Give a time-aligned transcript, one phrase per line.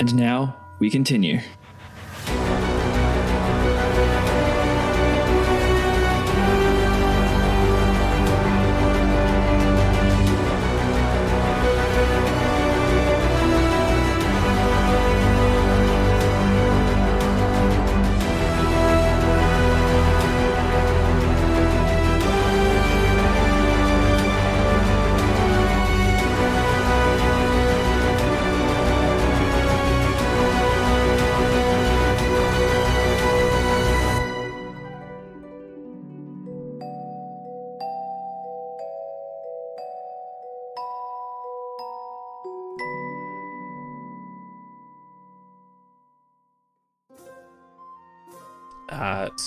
[0.00, 1.40] And now we continue.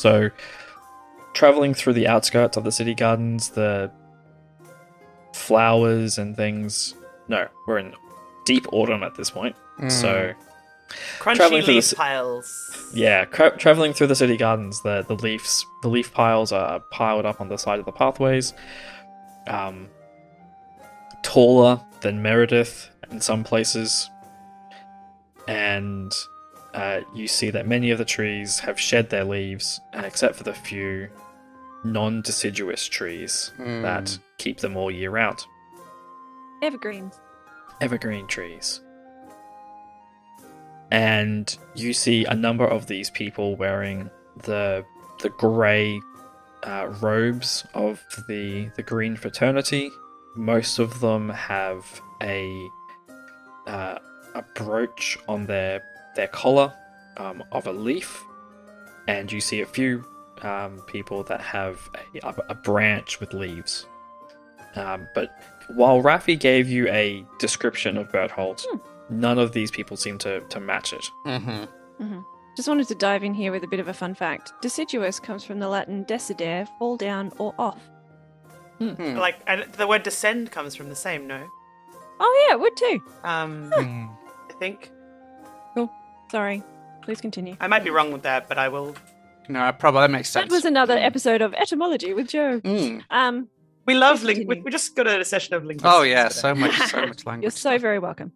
[0.04, 0.30] So,
[1.34, 3.90] traveling through the outskirts of the city gardens, the
[5.34, 6.94] flowers and things.
[7.30, 7.94] No, we're in
[8.46, 9.56] deep autumn at this point.
[9.88, 10.34] So,
[11.20, 12.92] Crunchy Traveling through the leaf piles.
[12.94, 17.26] yeah, tra- traveling through the city gardens, the the leaves, the leaf piles are piled
[17.26, 18.54] up on the side of the pathways.
[19.48, 19.88] Um,
[21.24, 24.10] taller than Meredith in some places,
[25.48, 26.12] and
[26.74, 30.44] uh, you see that many of the trees have shed their leaves, uh, except for
[30.44, 31.08] the few
[31.84, 35.46] non-deciduous trees that keep them all year round.
[36.62, 37.20] Evergreens.
[37.82, 38.80] evergreen trees.
[40.92, 44.10] And you see a number of these people wearing
[44.44, 44.86] the
[45.22, 46.00] the grey
[46.64, 49.90] uh, robes of the the green fraternity.
[50.36, 52.68] Most of them have a
[53.68, 53.98] uh,
[54.36, 55.84] a brooch on their
[56.16, 56.74] their collar
[57.18, 58.24] um, of a leaf,
[59.08, 60.04] and you see a few
[60.42, 63.86] um, people that have a, a, a branch with leaves.
[64.76, 65.30] Um, but
[65.76, 68.64] while Raffi gave you a description of Berthold,
[69.10, 71.06] none of these people seem to, to match it.
[71.26, 72.20] Mm-hmm.
[72.56, 74.54] Just wanted to dive in here with a bit of a fun fact.
[74.62, 77.82] Deciduous comes from the Latin decidere, fall down or off.
[78.80, 79.16] Hmm.
[79.16, 81.48] Like, and the word descend comes from the same, no?
[82.20, 83.02] Oh yeah, it would too.
[83.24, 84.06] Um, Hmm.
[84.50, 84.92] I think.
[86.34, 86.64] Sorry.
[87.04, 87.56] Please continue.
[87.60, 88.96] I might be wrong with that, but I will.
[89.50, 90.50] No, I probably that makes sense.
[90.50, 92.60] That was another episode of etymology with Joe.
[92.62, 93.04] Mm.
[93.12, 93.50] Um,
[93.86, 94.50] We love Please link.
[94.50, 95.94] We, we just got a session of linguistics.
[95.96, 96.40] Oh yeah, today.
[96.40, 97.44] so much, so much language.
[97.44, 98.32] you're so very welcome.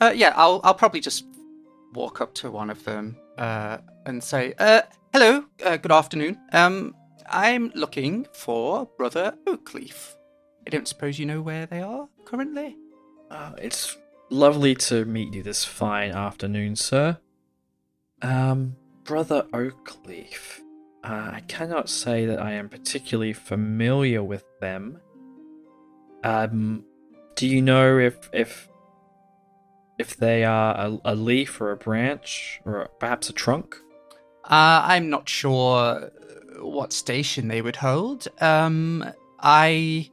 [0.00, 1.24] Uh, yeah, I'll I'll probably just
[1.94, 4.82] walk up to one of them uh, and say, uh,
[5.12, 6.38] "Hello, uh, good afternoon.
[6.52, 6.94] Um,
[7.28, 10.14] I'm looking for Brother Oakleaf.
[10.64, 12.76] I don't suppose you know where they are currently."
[13.32, 13.96] Uh, it's
[14.30, 17.18] lovely to meet you this fine afternoon, sir.
[18.22, 20.60] Um, Brother Oakleaf.
[21.04, 25.00] Uh, I cannot say that I am particularly familiar with them.
[26.22, 26.84] Um,
[27.34, 28.68] do you know if if
[29.98, 33.76] if they are a, a leaf or a branch or perhaps a trunk?
[34.44, 36.10] Uh, I'm not sure
[36.60, 38.28] what station they would hold.
[38.40, 39.04] Um,
[39.40, 40.08] I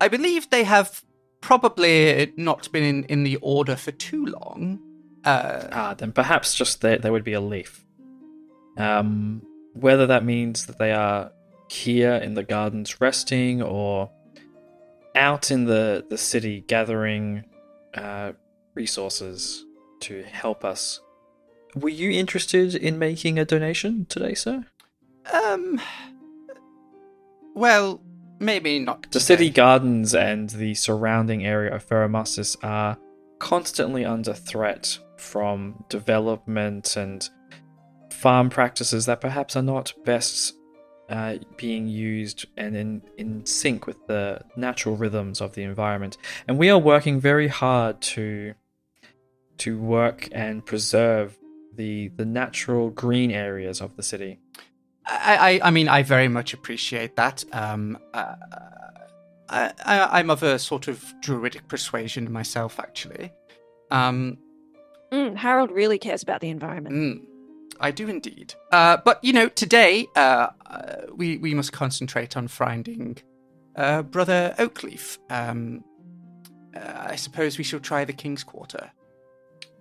[0.00, 1.04] I believe they have
[1.40, 4.80] probably not been in, in the order for too long.
[5.26, 7.84] Uh, Ah, then perhaps just there there would be a leaf.
[8.78, 9.42] Um,
[9.74, 11.32] whether that means that they are
[11.68, 14.10] here in the gardens resting or
[15.14, 17.44] out in the the city gathering
[17.94, 18.32] uh,
[18.74, 19.64] resources
[20.00, 21.00] to help us.
[21.74, 24.64] Were you interested in making a donation today, sir?
[25.32, 25.80] um,
[27.54, 28.00] well,
[28.38, 29.10] maybe not.
[29.10, 32.96] The city gardens and the surrounding area of Ferromustis are
[33.38, 37.28] constantly under threat from development and
[38.10, 40.54] farm practices that perhaps are not best
[41.08, 46.16] uh, being used and in, in sync with the natural rhythms of the environment.
[46.48, 48.54] And we are working very hard to
[49.58, 51.38] to work and preserve
[51.74, 54.40] the the natural green areas of the city.
[55.06, 57.44] I, I, I mean, I very much appreciate that.
[57.52, 58.34] Um, uh,
[59.48, 63.32] I, I, I'm of a sort of druidic persuasion myself, actually.
[63.90, 64.38] Um,
[65.16, 66.94] Mm, Harold really cares about the environment.
[66.94, 67.24] mm,
[67.80, 68.54] I do indeed.
[68.70, 73.18] Uh, but you know, today uh, uh, we we must concentrate on finding
[73.76, 75.18] uh, Brother Oakleaf.
[75.30, 75.84] Um,
[76.74, 78.90] uh, I suppose we shall try the King's Quarter.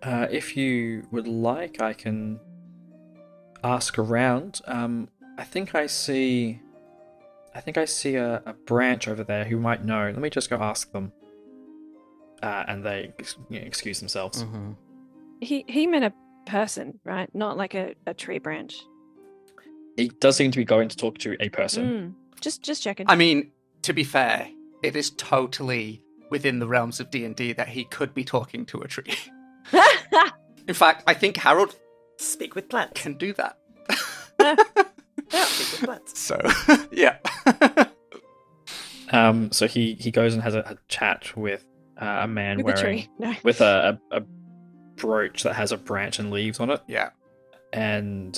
[0.04, 2.40] Uh, if you would like, I can
[3.64, 4.62] ask around.
[4.68, 6.62] Um, I think I see.
[7.54, 10.06] I think I see a, a branch over there who might know.
[10.06, 11.12] Let me just go ask them.
[12.44, 13.14] Uh, and they
[13.50, 14.44] you know, excuse themselves.
[14.44, 14.74] Mm-hmm.
[15.42, 16.14] He he meant a
[16.46, 17.30] person, right?
[17.34, 18.76] Not like a, a tree branch.
[19.98, 21.86] He does seem to be going to talk to a person.
[21.86, 23.06] Mm, just just checking.
[23.10, 23.52] I mean,
[23.84, 24.48] to be fair,
[24.84, 28.66] it is totally within the realms of D and D that he could be talking
[28.68, 29.16] to a tree.
[30.68, 31.76] In fact, I think Harold
[32.18, 33.00] Speak with plants.
[33.02, 33.58] can do that.
[35.30, 36.20] Speak with plants.
[36.20, 36.40] So,
[36.92, 37.18] yeah.
[39.12, 41.66] Um, so he he goes and has a, a chat with
[42.02, 43.10] uh, a man With the wearing tree.
[43.20, 43.34] No.
[43.44, 44.24] with a, a, a
[44.96, 47.10] brooch that has a branch and leaves on it, yeah.
[47.74, 48.36] and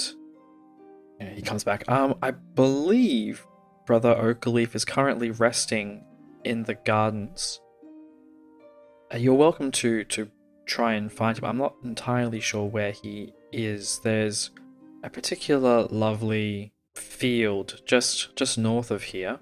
[1.20, 1.90] you know, he comes back.
[1.90, 3.46] Um, I believe
[3.86, 6.04] Brother Oakleaf is currently resting
[6.44, 7.60] in the gardens.
[9.14, 10.30] Uh, you're welcome to to
[10.66, 11.46] try and find him.
[11.46, 14.00] I'm not entirely sure where he is.
[14.04, 14.52] There's
[15.04, 19.40] a particular lovely field just just north of here.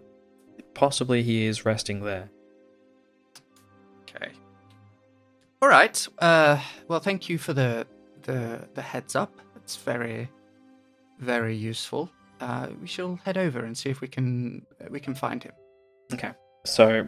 [0.74, 2.30] Possibly he is resting there.
[4.02, 4.32] Okay.
[5.62, 6.08] All right.
[6.20, 7.88] Uh, well, thank you for the
[8.24, 9.32] the the heads up.
[9.56, 10.30] It's very,
[11.20, 12.10] very useful.
[12.40, 15.54] Uh, we shall head over and see if we can we can find him.
[16.14, 16.32] Okay.
[16.66, 17.06] So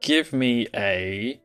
[0.00, 1.40] give me a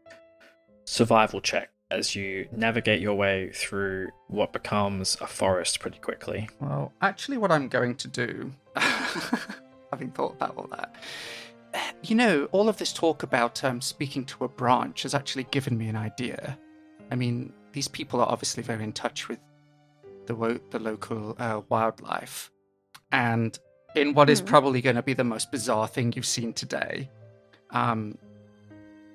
[0.86, 6.50] survival check as you navigate your way through what becomes a forest pretty quickly.
[6.60, 8.54] Well, actually, what I'm going to do,
[9.92, 10.96] having thought about all that,
[12.04, 15.78] you know, all of this talk about um, speaking to a branch has actually given
[15.78, 16.58] me an idea.
[17.12, 19.40] I mean, these people are obviously very in touch with
[20.26, 22.52] the wo- the local uh, wildlife,
[23.12, 23.58] and
[23.96, 24.46] in what is Hmm.
[24.48, 27.10] probably going to be the most bizarre thing you've seen today,
[27.72, 28.18] um,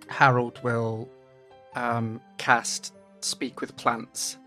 [0.08, 1.08] Harold will
[1.74, 4.38] um, cast speak with plants,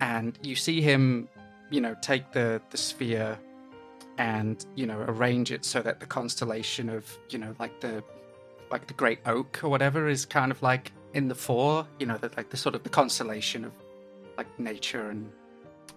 [0.00, 1.28] and you see him
[1.70, 3.38] you know take the the sphere
[4.20, 8.04] and you know arrange it so that the constellation of you know like the
[8.70, 12.18] like the great oak or whatever is kind of like in the fore you know
[12.18, 13.72] that like the sort of the constellation of
[14.36, 15.32] like nature and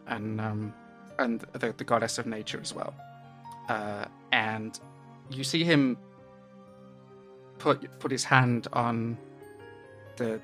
[0.07, 0.73] and um
[1.19, 2.95] and the, the goddess of nature as well.
[3.69, 4.79] Uh and
[5.29, 5.97] you see him
[7.59, 9.17] put put his hand on
[10.15, 10.41] the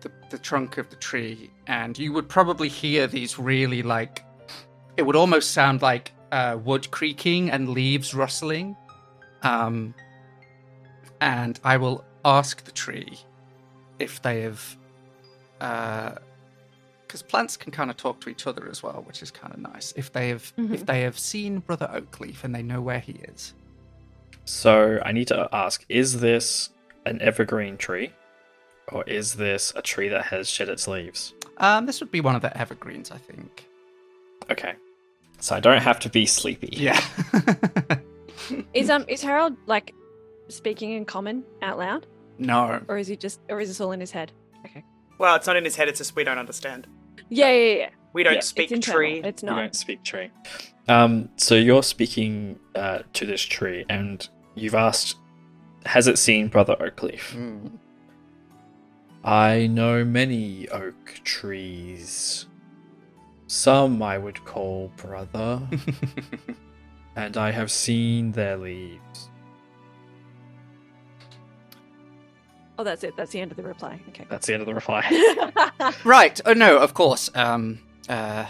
[0.00, 4.24] the, the trunk of the tree and you would probably hear these really like
[4.96, 8.76] it would almost sound like uh, wood creaking and leaves rustling.
[9.42, 9.94] Um,
[11.20, 13.18] and I will ask the tree
[13.98, 14.76] if they have,
[15.58, 19.60] because plants can kind of talk to each other as well, which is kind of
[19.60, 19.92] nice.
[19.96, 20.86] If they have, if Mhm.
[20.86, 23.54] they have seen Brother Oakleaf and they know where he is.
[24.44, 26.70] So I need to ask is this
[27.06, 28.12] an evergreen tree?
[28.92, 31.32] Or is this a tree that has shed its leaves?
[31.56, 33.66] Um, this would be one of the evergreens, I think.
[34.48, 34.74] Okay.
[35.46, 36.70] So I don't have to be sleepy.
[36.72, 37.00] Yeah.
[38.74, 39.94] Is um is Harold like
[40.48, 42.04] speaking in common out loud,
[42.38, 42.80] no.
[42.88, 44.32] or is he just, or is this all in his head?
[44.64, 44.84] Okay.
[45.18, 45.88] Well, it's not in his head.
[45.88, 46.88] It's just we don't understand.
[47.28, 47.88] Yeah, yeah, yeah.
[48.12, 49.20] We don't Yeah, speak it's tree.
[49.22, 49.54] It's not.
[49.56, 50.30] We don't speak tree.
[50.88, 55.16] Um, so you're speaking uh, to this tree, and you've asked,
[55.84, 57.34] has it seen Brother Oakleaf?
[57.36, 57.78] Mm.
[59.24, 62.46] I know many oak trees.
[63.46, 65.60] Some I would call brother,
[67.16, 69.30] and I have seen their leaves.
[72.78, 73.16] Oh, that's it.
[73.16, 74.00] That's the end of the reply.
[74.10, 74.26] Okay.
[74.28, 75.04] That's the end of the reply.
[76.04, 76.40] Right.
[76.44, 77.30] Oh no, of course.
[77.34, 77.80] Um.
[78.08, 78.46] Uh.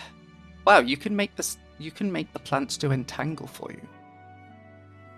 [0.67, 1.59] Wow, you can make this.
[1.79, 3.81] You can make the plants to entangle for you.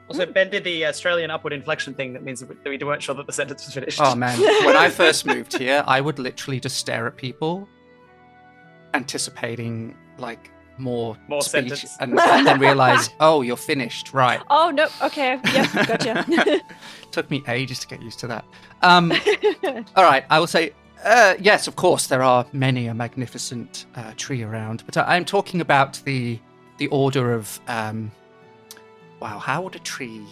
[0.08, 2.14] Also, Ben did the Australian upward inflection thing.
[2.14, 4.00] That means that we weren't sure that the sentence was finished.
[4.02, 7.68] Oh man, when I first moved here, I would literally just stare at people,
[8.94, 11.96] anticipating like more, More speech, sentence.
[12.00, 14.12] and, and then realize, oh, you're finished.
[14.12, 14.40] Right.
[14.50, 14.88] oh no.
[15.02, 15.38] Okay.
[15.52, 15.86] Yep.
[15.88, 16.60] Gotcha.
[17.10, 18.44] Took me ages to get used to that.
[18.82, 19.12] Um.
[19.96, 20.72] all right, I will say.
[21.04, 25.24] Uh, yes, of course, there are many a magnificent uh, tree around, but I, I'm
[25.24, 26.38] talking about the
[26.78, 28.10] the order of um,
[29.20, 29.38] wow.
[29.38, 30.24] How would a tree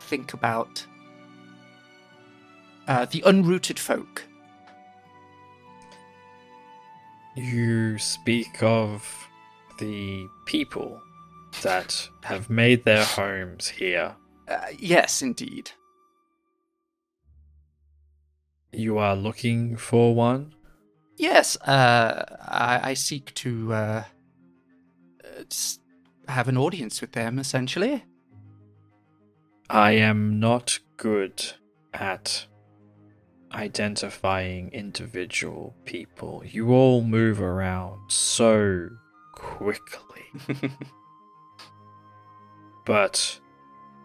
[0.00, 0.84] think about
[2.88, 4.24] uh, the unrooted folk?
[7.34, 9.28] You speak of
[9.78, 11.00] the people
[11.62, 14.14] that have made their homes here.
[14.48, 15.70] Uh, yes, indeed.
[18.72, 20.54] You are looking for one?
[21.16, 24.04] Yes, uh, I, I seek to uh,
[25.24, 25.44] uh,
[26.28, 28.04] have an audience with them, essentially.
[29.68, 31.52] I am not good
[31.94, 32.46] at
[33.54, 36.42] identifying individual people.
[36.46, 38.88] You all move around so
[39.34, 40.24] quickly.
[42.84, 43.38] But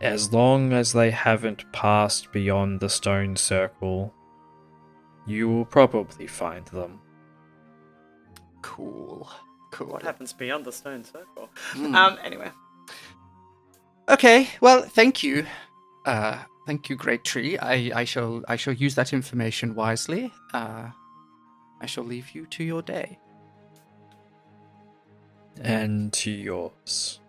[0.02, 4.14] as long as they haven't passed beyond the stone circle,
[5.26, 7.00] you will probably find them.
[8.62, 9.30] cool,
[9.72, 9.88] cool.
[9.88, 11.50] What happens beyond the stone circle?
[11.72, 11.96] Hmm.
[11.96, 12.18] Um.
[12.24, 12.52] Anyway,
[14.10, 15.46] Okay, well, thank you,
[16.06, 17.58] uh, thank you, Great Tree.
[17.58, 20.32] I, I shall, I shall use that information wisely.
[20.54, 20.90] Uh,
[21.82, 23.18] I shall leave you to your day.
[25.62, 27.20] and to yours.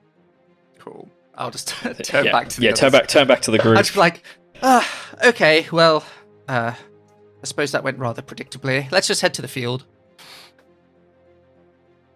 [0.79, 1.09] Cool.
[1.35, 1.69] I'll just
[2.05, 2.73] turn yeah, back to the yeah.
[2.73, 3.07] Turn back.
[3.09, 3.79] Turn back to the I group.
[3.79, 4.23] just be like,
[4.63, 4.87] ah,
[5.25, 6.05] okay, well,
[6.49, 8.91] uh, I suppose that went rather predictably.
[8.93, 9.85] Let's just head to the field.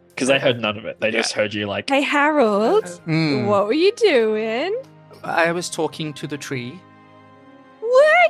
[0.09, 1.01] Because they heard none of it.
[1.01, 1.89] They just heard you like.
[1.89, 3.47] Hey, Harold, Hmm.
[3.47, 4.77] what were you doing?
[5.25, 6.79] I was talking to the tree.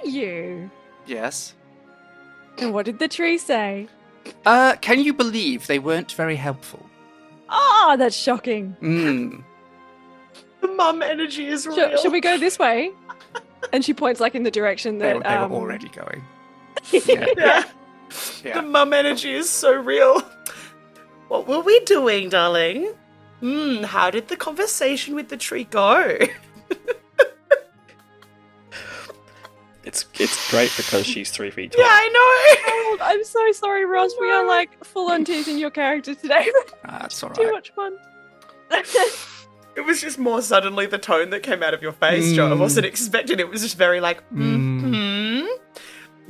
[0.03, 0.71] Were you?
[1.07, 1.55] Yes.
[2.59, 3.89] And what did the tree say?
[4.47, 6.85] Uh, can you believe they weren't very helpful?
[7.49, 8.73] Ah, that's shocking.
[8.81, 9.41] Hmm.
[10.61, 11.77] The mum energy is real.
[11.77, 12.91] Shall, shall we go this way?
[13.73, 16.23] And she points like in the direction They, that were- they um, were already going.
[16.93, 17.65] Yeah.
[18.45, 18.61] Yeah.
[18.61, 20.21] The mum energy is so real.
[21.29, 22.93] What were we doing, darling?
[23.41, 26.19] Hmm, how did the conversation with the tree go?
[30.23, 31.83] It's it's great because she's three feet tall.
[31.85, 33.05] yeah, I know.
[33.05, 34.13] I'm so sorry, Ross.
[34.21, 36.51] We are like full on teasing your character today.
[36.85, 37.97] That's all Too much fun.
[39.75, 42.49] It was just more suddenly the tone that came out of your face, Joe.
[42.49, 42.59] I Mm.
[42.59, 43.41] wasn't expecting.
[43.41, 44.81] It was just very like, Mm.
[44.83, 45.47] hmm,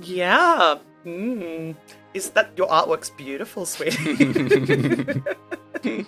[0.00, 1.72] yeah, hmm.
[2.14, 5.24] Is that your artwork's beautiful, sweetie?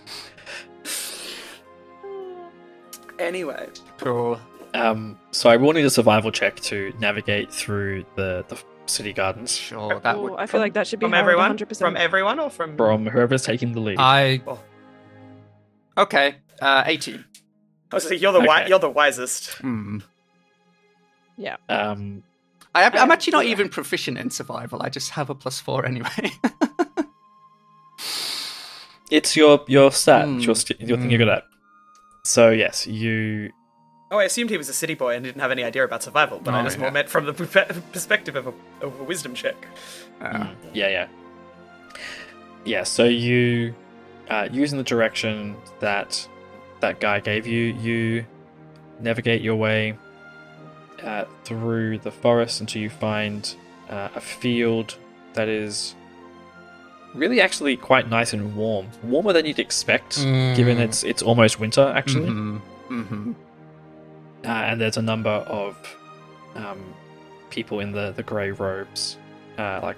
[3.19, 4.39] anyway, Cool.
[4.75, 5.19] Um.
[5.31, 9.99] So I will need a survival check to navigate through the the city gardens Sure,
[10.01, 10.37] that Ooh.
[10.37, 11.79] I feel like that should be from everyone, 100%.
[11.79, 13.97] from everyone, or from from whoever's taking the lead.
[13.99, 14.43] I.
[14.47, 14.61] Oh.
[15.97, 16.37] Okay.
[16.61, 17.25] Uh, 18.
[17.93, 19.55] I was like, you're the wi- you're the wisest.
[19.59, 19.99] Hmm.
[21.39, 21.57] Yeah.
[21.69, 22.23] um.
[22.77, 23.53] I am, I'm actually not yeah.
[23.53, 24.83] even proficient in survival.
[24.83, 26.33] I just have a plus four anyway.
[29.11, 30.25] It's your your stat.
[30.27, 30.37] Hmm.
[30.37, 31.11] It's your st- your thing Hmm.
[31.11, 31.45] you're good at.
[32.25, 33.51] So yes, you
[34.15, 36.41] Oh, I assumed he was a city boy and didn't have any idea about survival,
[36.43, 36.83] but I Oh, just yeah.
[36.83, 38.53] more meant from the perspective of a,
[38.87, 39.57] of a wisdom check.
[40.21, 41.07] Uh, Yeah, yeah.
[42.65, 43.75] Yeah, so you
[44.31, 46.29] uh, using the direction that
[46.81, 48.25] that guy gave you, you
[49.01, 49.99] navigate your way
[51.03, 53.55] uh, through the forest until you find
[53.91, 54.97] uh, a field
[55.35, 55.95] that is
[57.15, 58.87] really actually quite nice and warm.
[59.03, 60.85] Warmer than you'd expect, given Mm.
[60.87, 62.31] it's it's almost winter actually.
[62.31, 63.35] mhm, mhm.
[64.45, 65.77] Uh, and there's a number of
[66.55, 66.95] um,
[67.51, 69.17] people in the, the grey robes,
[69.59, 69.97] uh, like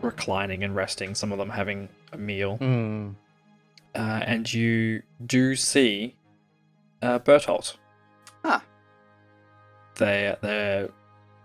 [0.00, 2.58] reclining and resting, some of them having a meal.
[2.58, 3.14] Mm.
[3.94, 6.14] Uh, and you do see
[7.02, 7.76] uh, Bertolt.
[8.44, 8.62] Ah.
[9.96, 10.88] They, they're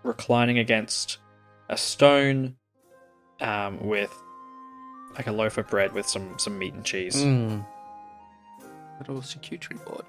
[0.03, 1.17] reclining against
[1.69, 2.55] a stone
[3.41, 4.13] um, with
[5.15, 7.15] like a loaf of bread with some, some meat and cheese.
[7.17, 7.65] Mm.
[8.99, 10.05] Little charcuterie board.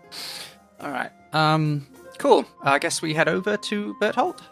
[0.81, 1.11] All right.
[1.33, 1.87] Um.
[2.19, 2.45] Cool.
[2.63, 4.43] I guess we head over to Berthold.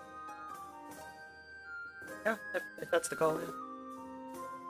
[2.24, 3.38] Yeah, if, if that's the goal.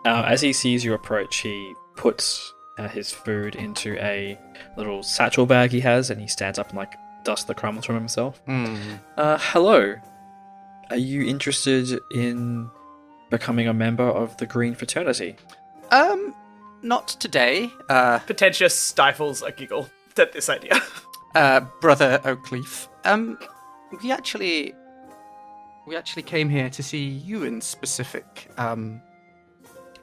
[0.05, 4.39] Uh, as he sees you approach, he puts uh, his food into a
[4.77, 7.97] little satchel bag he has, and he stands up and like dusts the crumbs from
[7.97, 8.45] himself.
[8.47, 9.01] Mm.
[9.17, 9.97] Uh, hello.
[10.91, 12.71] Are you interested in
[13.31, 15.37] becoming a member of the Green Fraternity?
[15.91, 16.35] Um.
[16.83, 17.71] Not today.
[17.89, 18.21] Uh.
[18.21, 20.81] Potentia stifles a giggle at this idea.
[21.37, 21.61] Uh.
[21.81, 22.89] Brother Oakleaf.
[23.05, 23.39] Um.
[24.03, 24.75] We actually.
[25.87, 28.51] We actually came here to see you in specific.
[28.59, 29.01] Um.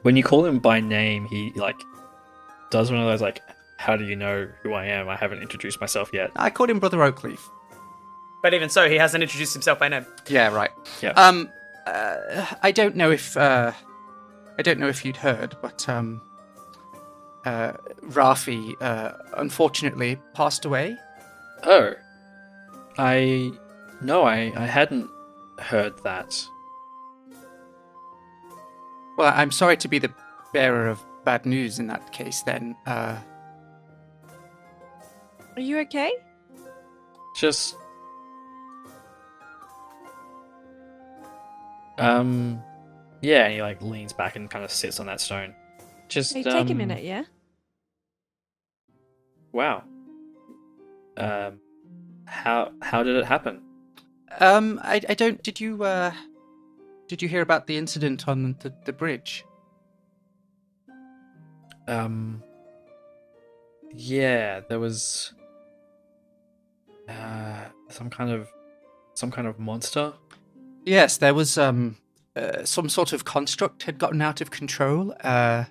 [0.02, 1.80] When you call him by name, he like
[2.70, 3.40] does one of those like,
[3.78, 5.08] "How do you know who I am?
[5.08, 7.40] I haven't introduced myself yet." I called him Brother Oakleaf.
[8.42, 10.06] but even so, he hasn't introduced himself by name.
[10.28, 10.52] Yeah.
[10.54, 10.70] Right.
[11.02, 11.12] Yeah.
[11.12, 11.50] Um,
[11.86, 13.72] uh, I don't know if uh,
[14.58, 16.20] I don't know if you'd heard, but um,
[17.44, 17.72] uh,
[18.02, 20.96] Rafi uh, unfortunately passed away.
[21.66, 21.94] Oh,
[22.98, 23.50] I
[24.00, 25.08] no, I I hadn't
[25.58, 26.44] heard that.
[29.16, 30.12] Well, I'm sorry to be the
[30.52, 32.42] bearer of bad news in that case.
[32.42, 33.16] Then, uh,
[35.56, 36.12] Are you okay?
[37.36, 37.76] Just
[41.98, 42.62] um,
[43.20, 45.54] yeah, and he like leans back and kind of sits on that stone.
[46.08, 47.24] Just Hey, take a um, minute, yeah?
[49.52, 49.84] Wow.
[51.16, 51.60] Um,
[52.26, 53.62] how how did it happen?
[54.40, 55.42] um, I, I don't.
[55.42, 56.12] Did you uh,
[57.08, 59.44] did you hear about the incident on the, the bridge?
[61.86, 62.42] Um,
[63.94, 65.32] yeah, there was
[67.08, 68.48] uh some kind of
[69.12, 70.14] some kind of monster.
[70.84, 71.96] Yes, there was um
[72.34, 75.14] uh, some sort of construct had gotten out of control.
[75.22, 75.64] Uh,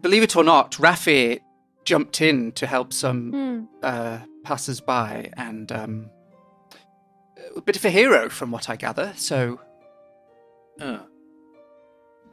[0.00, 1.40] believe it or not, Rafi
[1.88, 3.64] jumped in to help some Hmm.
[3.82, 6.10] uh, passers by, and um,
[7.56, 9.14] a bit of a hero, from what I gather.
[9.16, 9.58] So,
[10.80, 11.00] Oh.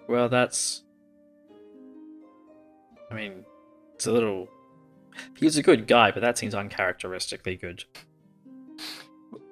[0.10, 0.84] Well, that's.
[3.10, 3.46] I mean,
[3.96, 4.50] it's a little
[5.38, 7.86] He's a good guy, but that seems uncharacteristically good.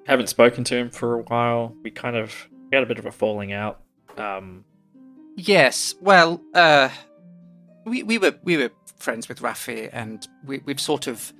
[0.06, 1.74] Haven't spoken to him for a while.
[1.82, 3.80] We kind of we had a bit of a falling out.
[4.18, 4.64] Um,
[5.36, 6.90] Yes, well, uh,
[7.86, 8.70] we we were we were
[9.04, 11.32] friends with Rafi, and we we've sort of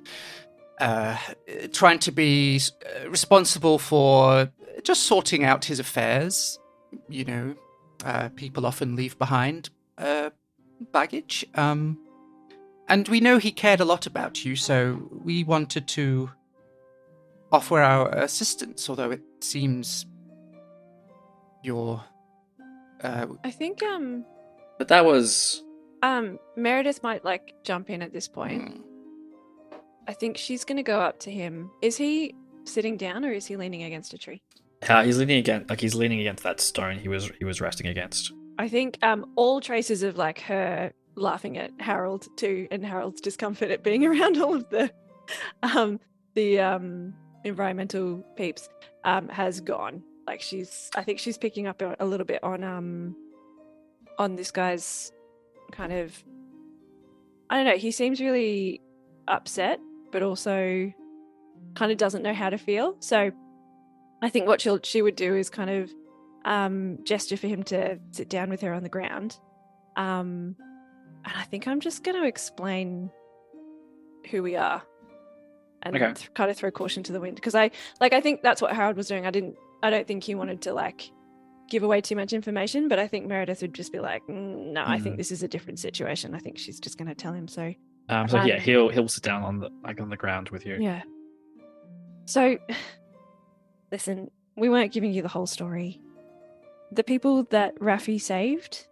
[0.79, 1.17] uh
[1.73, 4.51] trying to be uh, responsible for
[4.83, 6.59] just sorting out his affairs.
[7.09, 7.55] You know,
[8.05, 10.29] uh, people often leave behind uh
[10.93, 11.45] baggage.
[11.55, 11.97] Um,
[12.87, 16.29] and we know he cared a lot about you, so we wanted to
[17.51, 18.89] offer our assistance.
[18.89, 20.05] Although it seems
[21.63, 22.03] you're.
[23.03, 24.25] Uh, I think um
[24.77, 25.63] but that was
[26.05, 28.61] um Meredith might like jump in at this point.
[28.61, 28.81] mm,
[30.07, 31.71] I think she's gonna go up to him.
[31.81, 34.41] Is he sitting down or is he leaning against a tree?
[34.89, 37.87] uh, he's leaning against like he's leaning against that stone he was he was resting
[37.87, 38.31] against.
[38.59, 43.71] I think um all traces of like her laughing at Harold too and Harold's discomfort
[43.71, 44.91] at being around all of the
[45.63, 45.99] um
[46.35, 48.69] the um environmental peeps
[49.05, 50.03] um has gone.
[50.27, 53.15] Like she's I think she's picking up a a little bit on um
[54.19, 55.11] on this guy's
[55.71, 56.23] kind of
[57.49, 58.81] I don't know, he seems really
[59.27, 59.79] upset
[60.11, 60.91] but also
[61.75, 62.95] kind of doesn't know how to feel.
[62.99, 63.31] So
[64.21, 65.91] I think what she'll she would do is kind of
[66.45, 69.37] um, gesture for him to sit down with her on the ground.
[69.97, 70.55] Um,
[71.25, 73.09] and I think I'm just going to explain
[74.31, 74.83] who we are
[75.83, 76.13] and Okay.
[76.13, 78.73] th- kind of throw caution to the wind because I like I think that's what
[78.73, 79.25] Harold was doing.
[79.25, 79.55] I didn't.
[79.83, 81.11] I don't think he wanted to like
[81.69, 84.83] give away too much information, but I think Meredith would just be like, "Mm, "No,
[84.85, 85.17] I think Mhm.
[85.17, 86.33] this is a different situation.
[86.35, 87.73] I think she's just going to tell him." So
[88.09, 90.65] Um, so yeah, Um, he'll he'll sit down on the like on the ground with
[90.65, 90.77] you.
[90.79, 91.01] yeah.
[92.25, 92.57] So,
[93.91, 95.99] listen, we weren't giving you the whole story.
[96.91, 98.87] The people that Rafi saved,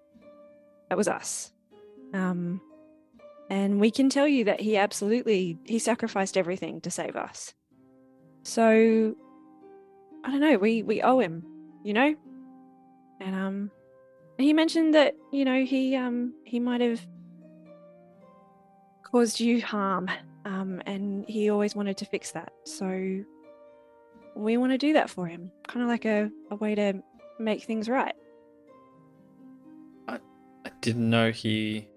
[0.90, 1.52] that was us.
[2.14, 2.62] Um,
[3.50, 7.54] and we can tell you that he absolutely he sacrificed everything to save us.
[8.44, 9.16] So,
[10.24, 10.58] I don't know.
[10.58, 11.44] We we owe him,
[11.84, 12.16] you know.
[13.24, 13.72] And um,
[14.38, 17.00] he mentioned that you know he um he might have
[19.04, 20.10] caused you harm
[20.46, 22.52] um, and he always wanted to fix that.
[22.66, 23.24] So
[24.36, 27.02] we want to do that for him, kind of like a, a way to
[27.40, 28.16] make things right.
[30.08, 30.16] I
[30.66, 31.88] I didn't know he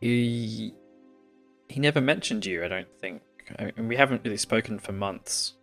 [0.00, 0.74] he
[1.68, 2.64] he never mentioned you.
[2.64, 3.22] I don't think.
[3.58, 5.54] I mean, we haven't really spoken for months,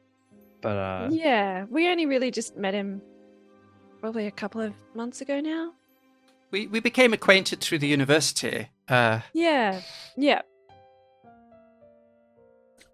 [0.62, 3.02] but uh, yeah, we only really just met him
[4.06, 5.74] probably a couple of months ago now.
[6.52, 8.70] we we became acquainted through the university.
[8.88, 9.82] Uh, Yeah,
[10.16, 10.44] yeah,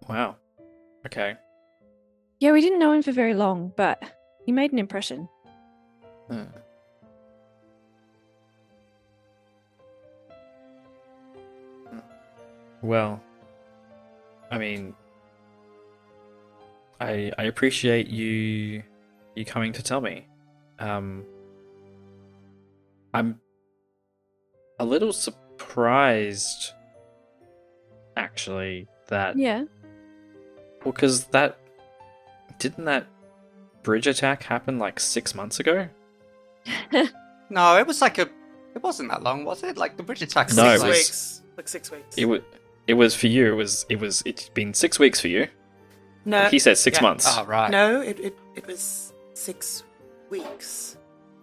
[0.08, 0.36] wow.
[1.04, 1.36] Okay.
[2.40, 2.52] yeah.
[2.52, 4.02] We didn't know him for very long, but
[4.46, 5.28] he made an impression.
[6.30, 6.44] Hmm.
[12.80, 13.20] Well,
[14.50, 14.94] I mean,
[17.02, 18.82] I I appreciate you
[19.36, 20.26] you coming to tell me.
[20.82, 21.24] Um,
[23.14, 23.40] I'm
[24.80, 26.72] a little surprised,
[28.16, 29.64] actually, that Yeah,
[30.84, 31.56] well, because that
[32.58, 33.06] didn't that
[33.84, 35.88] bridge attack happen like six months ago?
[37.50, 38.28] no, it was like a.
[38.74, 39.76] It wasn't that long, was it?
[39.76, 40.52] Like the bridge attack.
[40.52, 41.42] No, was it six was- weeks.
[41.56, 42.18] Like six weeks.
[42.18, 42.40] It was.
[42.88, 43.52] It was for you.
[43.52, 43.86] It was.
[43.88, 44.22] It was.
[44.26, 45.46] It's been six weeks for you.
[46.24, 47.02] no, he said six yeah.
[47.02, 47.26] months.
[47.28, 47.70] Oh right.
[47.70, 49.84] no, it, it it was six
[50.32, 50.96] weeks.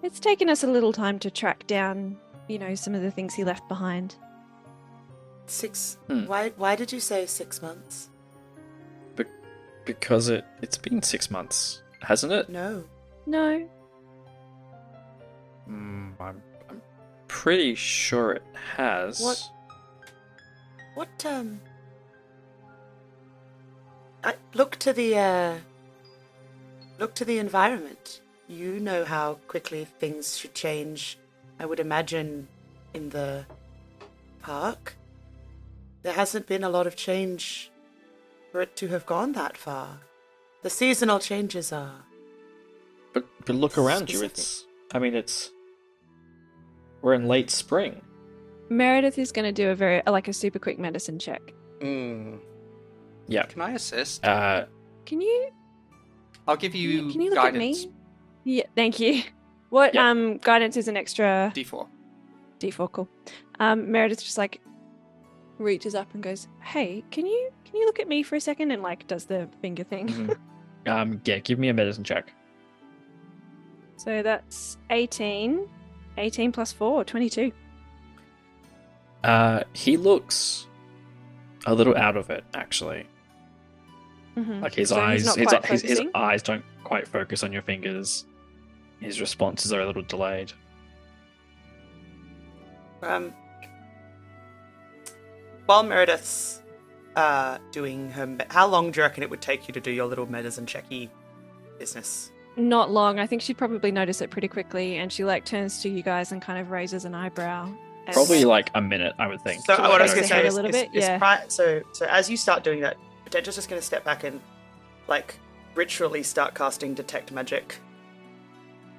[0.04, 3.34] it's taken us a little time to track down, you know, some of the things
[3.34, 4.16] he left behind.
[5.46, 5.98] Six.
[6.08, 6.26] Hmm.
[6.26, 8.10] Why why did you say six months?
[9.86, 10.46] Because it.
[10.62, 12.50] It's been six months, hasn't it?
[12.50, 12.84] No.
[13.26, 13.68] No,
[15.68, 16.42] Mm, I'm.
[16.70, 16.82] I'm
[17.28, 18.44] pretty sure it
[18.76, 19.20] has.
[19.20, 19.50] What?
[20.96, 21.60] What um
[24.24, 25.56] I look to the uh
[27.00, 28.22] look to the environment.
[28.50, 31.20] You know how quickly things should change.
[31.60, 32.48] I would imagine
[32.96, 33.46] in the
[34.42, 34.96] park.
[36.02, 37.70] There hasn't been a lot of change
[38.52, 40.00] for it to have gone that far.
[40.64, 42.04] The seasonal changes are.
[43.14, 44.24] But but look around you.
[44.24, 44.66] It's.
[44.92, 45.52] I mean, it's.
[47.04, 48.02] We're in late spring.
[48.70, 51.42] Meredith is going to do a very like a super quick medicine check.
[51.82, 52.40] Mm.
[53.28, 53.44] Yeah.
[53.44, 54.26] Can I assist?
[54.26, 54.66] Uh.
[55.06, 55.50] Can you
[56.48, 57.84] I'll give can you, you, can you look guidance.
[57.84, 57.96] at me?
[58.44, 59.24] Yeah, thank you.
[59.70, 60.10] What Yeah.
[60.10, 61.88] um guidance is an extra D4.
[62.60, 63.08] D4 cool.
[63.60, 64.62] Um Meredith just like
[65.60, 68.72] reaches up and goes, "Hey, can you can you look at me for a second
[68.72, 70.38] and like does the finger thing." mhm.
[70.88, 71.22] um.
[71.24, 71.38] Yeah.
[71.38, 72.34] Give me a medicine check.
[73.98, 75.68] so that's 18
[76.18, 77.52] 18 plus 4 22.
[79.24, 79.64] Uh.
[79.74, 80.66] He looks
[81.68, 83.06] a little out of it actually.
[84.36, 84.62] Mhm.
[84.64, 88.26] Like his So eyes, his, his, his eyes don't quite focus on your fingers.
[89.00, 90.52] His responses are a little delayed.
[93.02, 93.34] Um,
[95.66, 96.62] while Meredith's
[97.16, 99.92] uh, doing her, me- how long do you reckon it would take you to do
[99.92, 101.10] your little medicine checky
[101.78, 102.32] business?
[102.58, 103.20] Not long.
[103.20, 106.32] I think she'd probably notice it pretty quickly, and she like turns to you guys
[106.32, 107.66] and kind of raises an eyebrow.
[108.06, 109.64] and- Probably like a minute, I would think.
[109.66, 111.18] So To what I was going to say head a little is- bit, is yeah.
[111.20, 114.42] pri- so so as you start doing that, Potentia's just going to step back and
[115.08, 115.36] like
[115.76, 117.78] ritually start casting detect magic,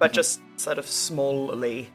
[0.00, 0.14] but Mhm.
[0.14, 1.86] just sort of smallly,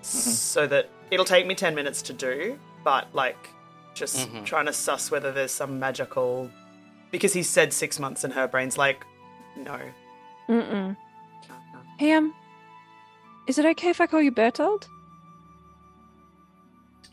[0.00, 3.50] so that it'll take me ten minutes to do, but like
[3.92, 4.46] just Mhm.
[4.46, 6.50] trying to suss whether there's some magical.
[7.10, 9.04] Because he said six months, and her brain's like,
[9.56, 9.78] no.
[10.48, 10.96] Mm-mm.
[11.48, 11.80] no, no.
[11.98, 12.32] Hey, um,
[13.48, 14.88] is it okay if I call you Bertold?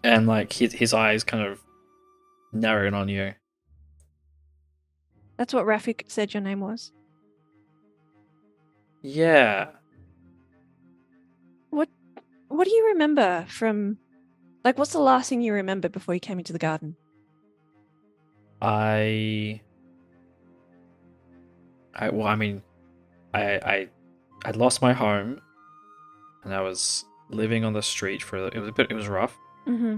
[0.04, 1.60] and like his his eyes kind of
[2.54, 3.34] narrowing on you.
[5.38, 6.92] That's what Rafik said your name was.
[9.02, 9.70] Yeah.
[12.50, 13.98] What do you remember from,
[14.64, 16.96] like, what's the last thing you remember before you came into the garden?
[18.62, 19.62] I
[21.94, 22.64] I well I mean
[23.34, 23.88] I I
[24.46, 25.40] I lost my home
[26.44, 29.38] and I was living on the street for it was a bit it was rough
[29.68, 29.98] Mm-hmm.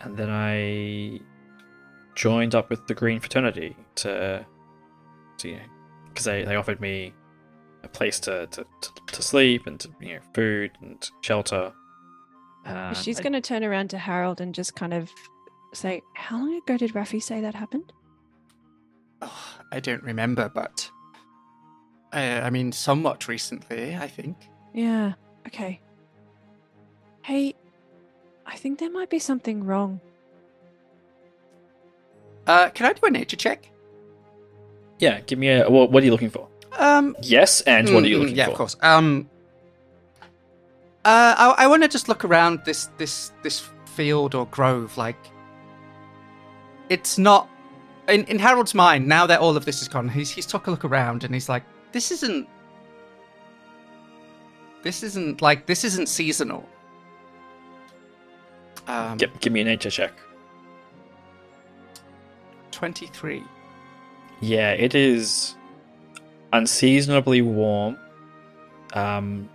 [0.00, 1.20] and then I
[2.16, 4.44] joined up with the Green Fraternity to
[5.38, 5.58] to
[6.08, 7.14] because they, they offered me
[7.86, 11.72] a place to, to, to, to sleep and to, you know food and shelter.
[12.66, 15.10] Uh, She's I- going to turn around to Harold and just kind of
[15.72, 17.92] say, How long ago did Rafi say that happened?
[19.22, 20.90] Oh, I don't remember, but
[22.12, 24.36] uh, I mean, somewhat recently, I think.
[24.74, 25.14] Yeah,
[25.46, 25.80] okay.
[27.22, 27.54] Hey,
[28.46, 30.00] I think there might be something wrong.
[32.46, 33.70] Uh, can I do a nature check?
[34.98, 36.48] yeah, give me a what, what are you looking for?
[36.72, 38.50] Um, Yes, and what are you mm, looking yeah, for?
[38.50, 38.76] Yeah, of course.
[38.82, 39.30] Um,
[41.04, 44.96] uh, I, I want to just look around this this this field or grove.
[44.98, 45.16] Like,
[46.88, 47.48] it's not
[48.08, 50.08] in in Harold's mind now that all of this is gone.
[50.08, 52.48] He's he's took a look around and he's like, this isn't.
[54.82, 56.68] This isn't like this isn't seasonal.
[58.86, 60.12] Um, Give, give me a nature check.
[62.70, 63.42] twenty three.
[64.40, 65.55] Yeah, it is
[66.52, 67.98] unseasonably warm.
[68.94, 69.48] Um,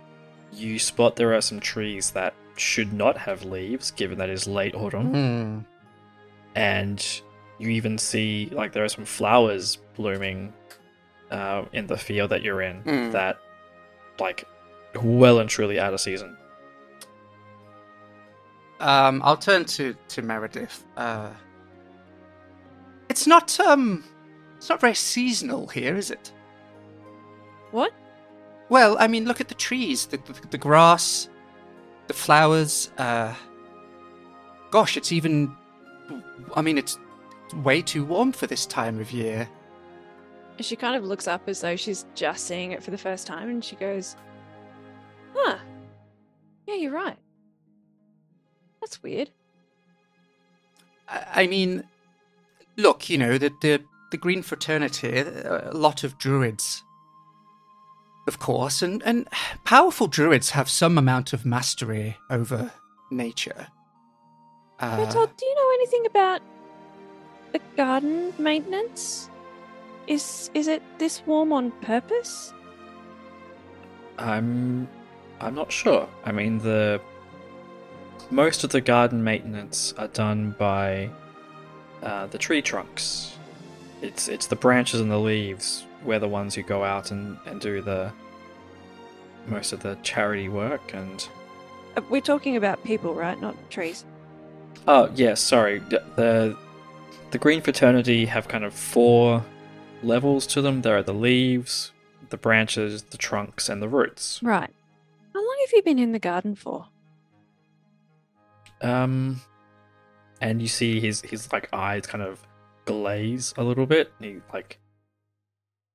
[0.52, 4.46] you spot there are some trees that should not have leaves, given that it is
[4.46, 5.58] late autumn, Hmm.
[6.54, 7.22] and
[7.58, 10.52] you even see like there are some flowers blooming
[11.30, 13.12] uh, in the field that you're in Mm.
[13.12, 13.38] that,
[14.20, 14.44] like,
[15.02, 16.36] well and truly out of season.
[18.80, 20.84] Um, I'll turn to to Meredith.
[20.96, 21.30] Uh,
[23.08, 24.04] it's not um,
[24.56, 26.32] it's not very seasonal here, is it?
[27.72, 27.92] What?
[28.68, 31.28] Well, I mean, look at the trees, the the, the grass,
[32.06, 32.90] the flowers.
[32.96, 33.34] Uh,
[34.70, 35.54] gosh, it's even.
[36.54, 36.98] I mean, it's
[37.56, 39.48] way too warm for this time of year.
[40.60, 43.48] She kind of looks up as though she's just seeing it for the first time
[43.48, 44.16] and she goes,
[45.34, 45.56] Huh.
[46.66, 47.16] Yeah, you're right.
[48.80, 49.30] That's weird.
[51.08, 51.84] I, I mean,
[52.76, 56.84] look, you know, the the the Green Fraternity, a lot of druids,
[58.26, 59.28] of course, and and
[59.64, 62.72] powerful druids have some amount of mastery over
[63.10, 63.68] nature.
[64.78, 66.40] Uh, Bertold, do you know anything about
[67.52, 69.28] the garden maintenance?
[70.06, 72.52] Is is it this warm on purpose?
[74.18, 74.88] I'm
[75.40, 76.08] I'm not sure.
[76.24, 77.00] I mean the
[78.30, 81.10] most of the garden maintenance are done by
[82.02, 83.36] uh, the tree trunks.
[84.00, 85.86] It's it's the branches and the leaves.
[86.04, 88.12] We're the ones who go out and, and do the
[89.46, 91.26] most of the charity work and
[91.96, 93.40] Uh, We're talking about people, right?
[93.40, 94.04] Not trees.
[94.88, 95.78] oh yeah, sorry.
[95.78, 96.56] The the,
[97.30, 99.44] the Green Fraternity have kind of four
[100.02, 100.82] levels to them.
[100.82, 101.92] There are the leaves,
[102.30, 104.40] the branches, the trunks, and the roots.
[104.42, 104.70] Right.
[105.34, 106.86] How long have you been in the garden for?
[108.80, 109.40] Um,
[110.40, 112.40] and you see his his like eyes kind of
[112.84, 114.12] glaze a little bit.
[114.18, 114.78] And he like,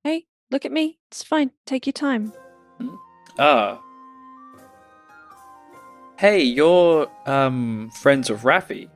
[0.04, 1.00] Hey, look at me.
[1.10, 1.52] It's fine.
[1.66, 2.34] Take your time.
[3.40, 3.82] ah,
[6.18, 8.90] hey, you're um friends of Raffi.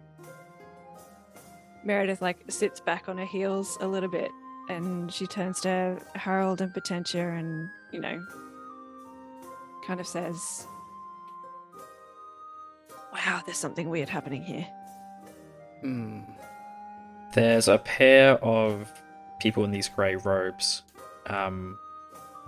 [1.84, 4.30] Meredith like sits back on her heels a little bit
[4.70, 8.24] and she turns to Harold and Potentia and, you know,
[9.86, 10.68] kind of says,
[13.12, 14.68] Wow, there's something weird happening here.
[15.82, 16.20] hmm.
[17.34, 18.92] There's a pair of
[19.40, 20.84] people in these grey robes,
[21.28, 21.78] um,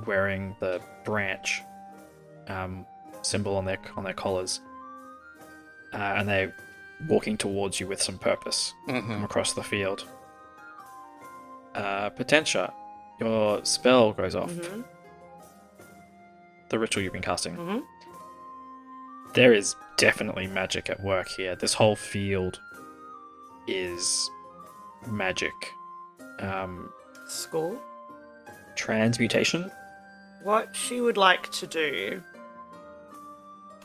[0.05, 1.61] wearing the branch
[2.47, 2.85] um,
[3.21, 4.59] symbol on their on their collars,
[5.93, 6.55] uh, and they're
[7.07, 9.11] walking towards you with some purpose Mm-hmm.
[9.13, 10.05] from across the field.
[11.75, 12.71] Uh, Potentia,
[13.19, 14.51] your spell goes off.
[14.51, 14.81] Mm-hmm.
[16.69, 17.55] The ritual you've been casting.
[17.55, 17.79] Mm-hmm.
[19.33, 21.55] There is definitely magic at work here.
[21.55, 22.59] This whole field
[23.67, 24.29] is
[25.07, 25.51] magic.
[26.39, 26.91] Um,
[27.27, 27.79] School.
[28.75, 29.71] Transmutation.
[30.43, 32.21] What she would like to do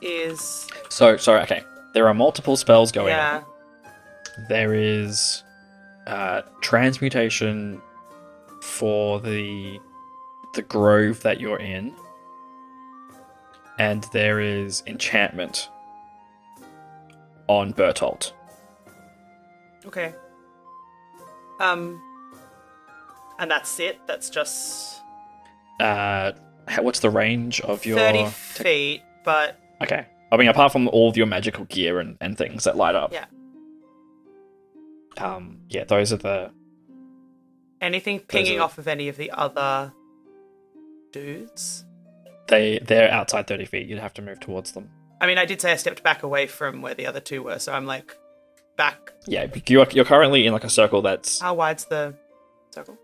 [0.01, 1.43] is So sorry.
[1.43, 1.63] Okay,
[1.95, 3.09] there are multiple spells going.
[3.09, 3.43] yeah.
[3.45, 3.93] on.
[4.49, 5.43] There is
[6.07, 7.81] uh, transmutation
[8.63, 9.81] for the
[10.55, 11.95] the grove that you're in,
[13.79, 15.69] and there is enchantment
[17.49, 18.33] on Bertolt.
[19.87, 20.15] Okay.
[21.61, 22.01] Um.
[23.39, 23.99] And that's it.
[24.07, 25.01] That's just
[25.81, 26.33] Uh,
[26.81, 27.99] what's the range of your?
[27.99, 30.07] thirty feet, but Okay.
[30.31, 33.13] I mean, apart from all of your magical gear and, and things that light up.
[33.13, 33.25] Yeah.
[35.17, 35.61] Um.
[35.69, 36.51] Yeah, those are the.
[37.81, 39.93] anything pinging are- off of any of the other
[41.13, 41.85] dudes.
[42.49, 43.87] They they're outside thirty feet.
[43.89, 44.91] You'd have to move towards them.
[45.21, 47.59] I mean, I did say I stepped back away from where the other two were,
[47.59, 48.17] so I'm like
[48.77, 49.13] back.
[49.27, 52.15] Yeah, you're you're currently in like a circle that's How wide's the
[52.71, 52.97] circle?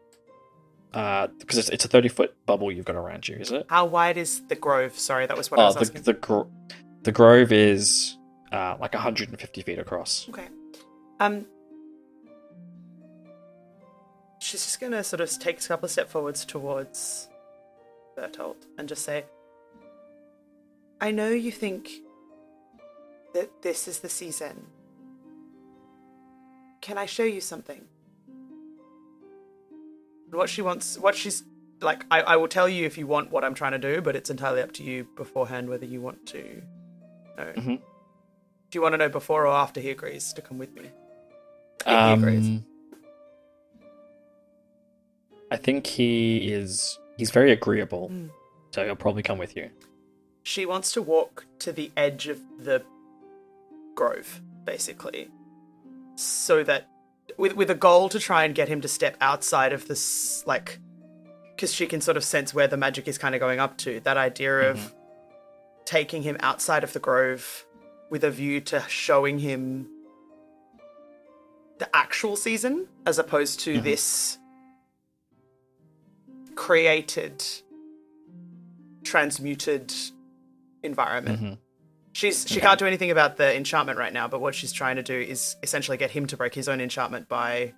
[0.94, 3.66] Uh because it's it's a thirty foot bubble you've got around you, is it?
[3.68, 4.96] How wide is the grove?
[4.98, 6.02] Sorry, that was what I Oh, was the asking.
[6.02, 6.50] the gro-
[7.02, 8.16] the grove is
[8.52, 10.26] uh like hundred and fifty feet across.
[10.30, 10.46] Okay.
[11.20, 11.46] Um.
[14.38, 17.28] She's just gonna sort of take a couple of steps forwards towards
[18.16, 19.24] Bertolt and just say,
[21.00, 21.88] "I know you think
[23.32, 24.66] that this is the season.
[26.82, 27.86] Can I show you something?"
[30.34, 31.44] What she wants, what she's
[31.80, 34.16] like, I, I will tell you if you want what I'm trying to do, but
[34.16, 36.62] it's entirely up to you beforehand whether you want to
[37.36, 37.52] know.
[37.56, 37.76] Mhm.
[38.70, 40.90] Do you want to know before or after he agrees to come with me?
[41.80, 42.46] If he agrees.
[42.46, 42.64] Um,
[45.50, 48.30] I think he is he's very agreeable, Mm.
[48.72, 49.70] so he'll probably come with you.
[50.42, 52.82] She wants to walk to the edge of the
[53.94, 55.30] grove, basically,
[56.16, 56.88] so that
[57.36, 60.78] with with a goal to try and get him to step outside of this, like,
[61.54, 64.00] because she can sort of sense where the magic is kind of going up to.
[64.00, 64.94] That idea of
[65.84, 67.64] taking him outside of the grove
[68.10, 69.88] with a view to showing him
[71.78, 74.38] the actual season as opposed to this
[76.54, 77.42] created
[79.02, 79.92] transmuted
[80.82, 81.58] environment Mhm.
[82.14, 82.66] She's she Okay.
[82.66, 85.56] can't do anything about the enchantment right now but what she's trying to do is
[85.62, 87.74] essentially get him to break his own enchantment by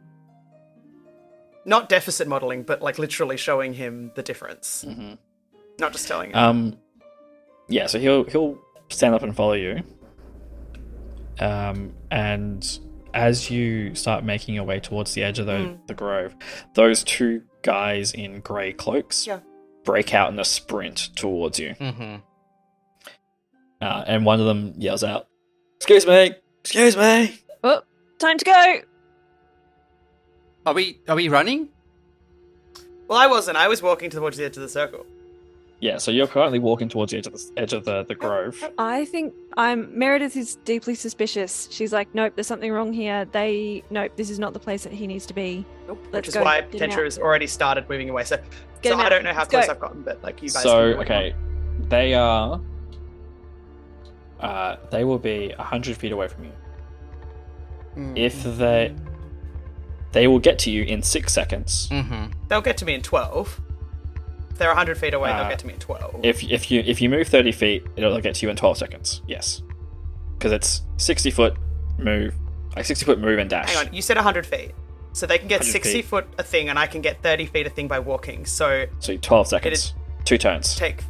[1.65, 5.19] not deficit modeling but like literally showing him the difference Mhm.
[5.81, 6.79] not just telling him Um,
[7.69, 9.83] yeah, so he'll he'll stand up and follow you.
[11.41, 12.79] Um, and
[13.13, 15.87] as you start making your way towards the edge of the, Mm.
[15.87, 16.35] the grove,
[16.75, 19.41] those two guys in grey cloaks Yeah.
[19.85, 21.75] break out in a sprint towards you.
[21.81, 22.17] Mm-hmm.
[23.81, 25.29] Uh, and one of them yells out,
[25.77, 27.83] "Excuse me, excuse me!" Oh,
[28.19, 28.81] time to go.
[30.65, 31.69] Are we are we running?
[33.09, 35.07] well i wasn't i was walking towards the edge of the circle
[35.79, 38.57] Yeah, so you're currently walking towards the edge of the edge of the, the grove.
[38.79, 41.69] I think I'm Meredith is deeply suspicious.
[41.71, 43.27] She's like, nope, there's something wrong here.
[43.27, 45.65] They, nope, this is not the place that he needs to be.
[45.87, 46.01] nope.
[46.05, 46.43] Let's which is go.
[46.45, 48.39] why Get him Tentra has already started moving away so,
[48.83, 49.73] Get so i don't know how Let's close go.
[49.73, 51.35] i've gotten but like you guys So can do what you okay,
[51.89, 52.61] they are.
[54.41, 56.53] Uh, they will be hundred feet away from you.
[57.97, 58.19] Mm.
[58.19, 58.95] If they,
[60.13, 61.89] they will get to you in six seconds.
[61.91, 62.33] Mm-hmm.
[62.49, 63.61] they'll get to me in 12
[64.51, 66.83] if they're 100 feet away Uh, they'll get to me in 12 If if you
[66.87, 69.23] if you move thirty feet, it'll get to you in twelve seconds.
[69.27, 69.63] Yes,
[70.39, 71.57] because it's sixty foot
[71.99, 72.35] move,
[72.75, 73.69] like sixty foot move and dash.
[73.75, 74.73] hang on you said 100 feet
[75.13, 76.05] so they can get 60 feet.
[76.05, 79.17] foot a thing and i can get 30 feet a thing by walking so So
[79.17, 79.95] twelve seconds,
[80.27, 80.77] two turns.
[80.77, 81.03] take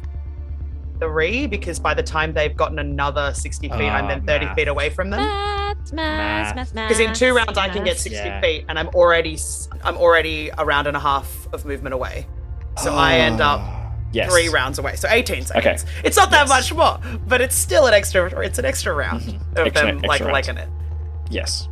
[0.99, 4.55] three because by the time they've gotten another 60 feet, I'm Ah, then 30 math.
[4.55, 5.19] feet away from them.
[5.21, 6.89] Math, math, math, math.
[6.89, 8.41] Because in two rounds I can get 60 Yeah.
[8.41, 12.27] feet, and I'm already s- I'm already a round and a half of movement away.
[12.77, 13.61] So I end up
[14.11, 14.31] yes.
[14.31, 14.95] three rounds away.
[14.95, 15.83] So 18 seconds.
[15.83, 15.91] Okay.
[16.03, 16.49] It's not that Yes.
[16.49, 18.27] much more, but it's still an extra.
[18.41, 19.51] It's an extra round Mhm.
[19.59, 20.33] of Extra- them like extra round.
[20.33, 20.69] liking it.
[21.29, 21.67] Yes.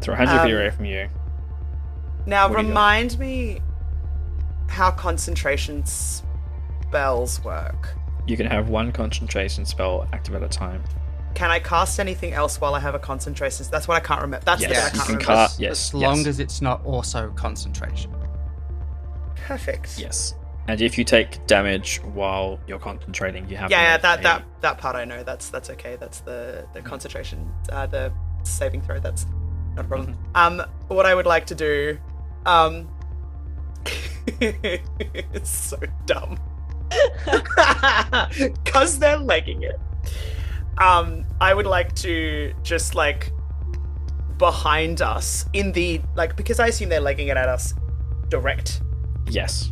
[0.00, 1.08] So hundred feet Um, away from you.
[2.26, 2.68] Now What do you got?
[2.68, 3.60] remind me
[4.68, 7.95] how concentration spells work.
[8.26, 10.82] You can have one concentration spell active at a time.
[11.34, 13.66] can I cast anything else while I have a concentration?
[13.70, 14.44] That's what I can't remember.
[14.44, 15.32] That's the bit I Yes, you can't can remember.
[15.34, 15.60] cast.
[15.60, 18.10] Yes, as long yes, as it's not also concentration.
[19.46, 19.98] Perfect.
[19.98, 20.34] yes.
[20.68, 23.68] And if you take damage while you're concentrating, you have.
[23.70, 25.22] to Yeah, yeah, that a- that that part I know.
[25.22, 25.94] That's that's okay.
[25.94, 28.12] That's the the concentration, uh, the
[28.42, 28.98] saving throw.
[28.98, 29.26] That's
[29.76, 30.16] not a problem.
[30.34, 31.98] Um, what I would like to do,
[32.46, 32.88] um,
[34.40, 36.40] it's so dumb,
[38.64, 39.78] cause they're legging it.
[40.78, 43.32] Um, I would like to just like
[44.38, 47.74] behind us in the like because I assume they're legging it at us
[48.28, 48.82] direct.
[49.28, 49.70] Yes.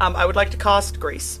[0.00, 1.40] Um, I would like to cast grease.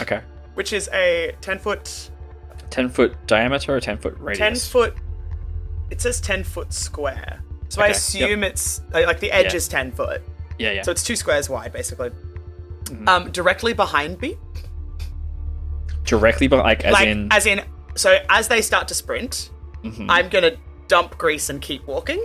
[0.00, 0.20] Okay.
[0.54, 2.10] which is a 10 foot
[2.70, 4.70] Ten foot diameter or ten foot radius.
[4.70, 4.94] 10 foot
[5.90, 9.56] it says 10 foot square so i Okay, assume it's uh, like the edge Yeah.
[9.56, 10.22] is 10 foot
[10.58, 10.82] Yeah, yeah.
[10.82, 12.10] so it's two squares wide basically
[12.84, 13.08] Mhm.
[13.08, 14.36] um directly behind me
[16.04, 17.28] Directly, but like as like in.
[17.30, 17.60] as in
[17.94, 19.50] so as they start to sprint
[19.84, 20.06] Mhm.
[20.08, 20.52] i'm gonna
[20.88, 22.24] dump grease and keep walking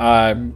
[0.00, 0.54] I'm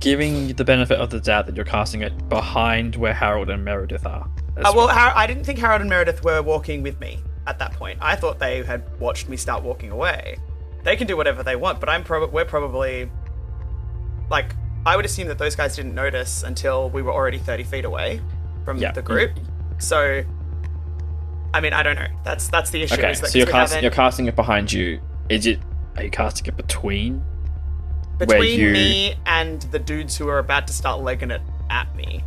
[0.00, 4.04] giving the benefit of the doubt that you're casting it behind where Harold and Meredith
[4.04, 4.28] are.
[4.56, 7.72] uh, well Har- i didn't think harold and meredith were walking with me at that
[7.72, 10.36] point i thought they had watched me start walking away
[10.84, 13.08] they can do whatever they want but i'm prob- we're probably
[14.30, 14.54] like
[14.86, 18.20] i would assume that those guys didn't notice until we were already 30 feet away
[18.64, 18.92] from Yeah.
[18.92, 19.32] the group
[19.78, 20.22] so
[21.52, 23.82] i mean i don't know that's that's the issue Okay, is that so you're casting
[23.82, 25.00] you're casting it behind you.
[25.28, 25.58] Is it?
[25.96, 27.22] Are you casting it between?
[28.18, 32.22] between you- me and the dudes who are about to start legging it at me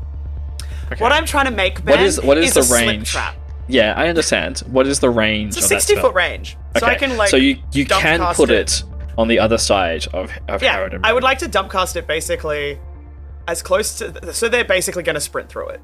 [0.91, 1.01] Okay.
[1.03, 3.11] what i'm trying to make What Ben, is- what is a the range?
[3.11, 3.35] trap
[3.69, 4.59] Yeah, I understand.
[4.67, 5.55] What is the range?
[5.57, 8.81] it's a 60 foot range so i can like so you you can put it.
[8.81, 8.83] it
[9.17, 11.95] on the other side of of yeah Harold and i would like to dump cast
[11.95, 12.79] it basically
[13.47, 15.81] as close to so they're basically going to sprint through it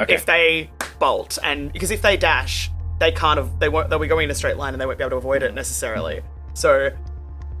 [0.00, 0.14] Okay.
[0.14, 4.06] if they bolt and because if they dash they can't have they won't they'll be
[4.06, 6.20] going in a straight line and they won't be able to avoid it necessarily
[6.54, 6.90] so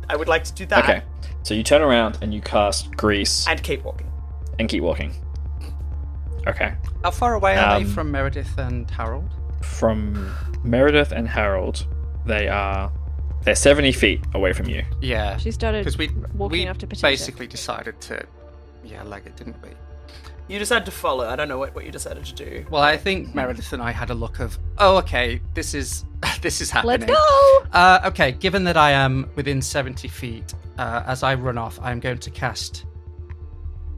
[0.08, 1.02] i would like to do that okay.
[1.44, 4.10] So you turn around and you cast grease and keep walking
[4.58, 5.14] and keep walking.
[6.46, 6.74] Okay.
[7.02, 9.30] How far away are Um, they from Meredith and Harold?
[9.62, 10.30] From
[10.62, 11.86] Meredith and Harold,
[12.26, 12.92] they are
[13.48, 14.84] they're seventy feet away from you.
[15.00, 17.06] Yeah, She started because we walking we after Patricia.
[17.06, 18.22] basically decided to
[18.84, 19.70] yeah leg it, didn't we?
[20.48, 22.96] you decided to follow i don't know what, what you decided to do Well, I
[22.96, 26.04] think Meredith and I had a look of oh okay, this is
[26.42, 27.00] this is happening.
[27.00, 27.64] Let's go!
[27.72, 32.00] Uh, okay, given that I am within 70 feet, uh, as I run off, I'm
[32.00, 32.84] going to cast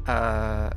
[0.07, 0.71] uh,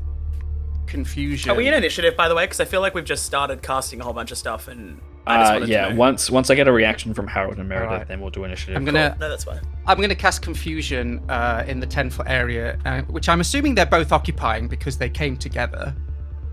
[0.87, 1.49] Confusion.
[1.51, 3.99] are we in initiative by the way because i feel like we've just started casting
[4.01, 5.93] a whole bunch of stuff and i just Uh, yeah.
[5.93, 8.07] Once once I get a reaction from Harold and Meredith, Alright.
[8.07, 8.75] then we'll do initiative.
[8.75, 12.77] I'm gonna no that's fine I'm gonna cast Confusion uh, in the 10 foot area,
[12.85, 15.95] uh, which I'm assuming they're both occupying because they came together.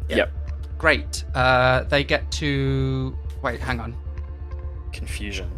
[0.09, 0.33] Yep.
[0.79, 1.25] Great.
[1.35, 3.61] Uh, they get to wait.
[3.61, 3.97] Hang on.
[4.93, 5.51] Confusion.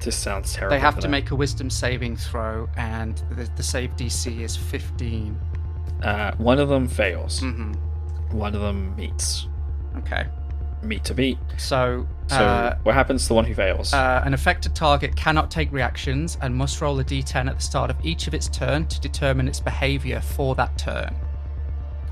[0.00, 0.76] This sounds terrible.
[0.76, 1.10] They have to them.
[1.10, 5.38] make a Wisdom saving throw, and the, the save DC is 15.
[6.02, 7.40] Uh, one of them fails.
[7.40, 7.72] hmm
[8.30, 9.48] One of them meets.
[9.98, 10.26] Okay.
[10.82, 11.38] Meet to beat.
[11.56, 12.06] So.
[12.28, 13.92] So uh, what happens to the one who fails?
[13.94, 17.90] Uh, an affected target cannot take reactions and must roll a d10 at the start
[17.90, 21.14] of each of its turn to determine its behavior for that turn.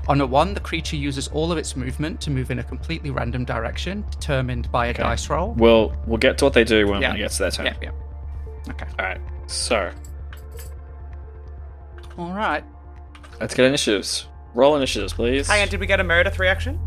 [0.07, 3.11] On a 1, the creature uses all of its movement to move in a completely
[3.11, 5.03] random direction, determined by a Okay.
[5.03, 5.53] dice roll.
[5.53, 7.13] we'll we'll get to what they do when Yeah.
[7.13, 7.65] it gets to their turn.
[7.67, 8.71] Yeah, yeah.
[8.71, 8.87] Okay.
[8.97, 9.21] All right.
[9.45, 9.91] So
[12.17, 12.63] All right.
[13.39, 14.27] let's get initiatives.
[14.55, 15.47] Roll initiatives, please.
[15.47, 16.79] hang on did we get a meredith reaction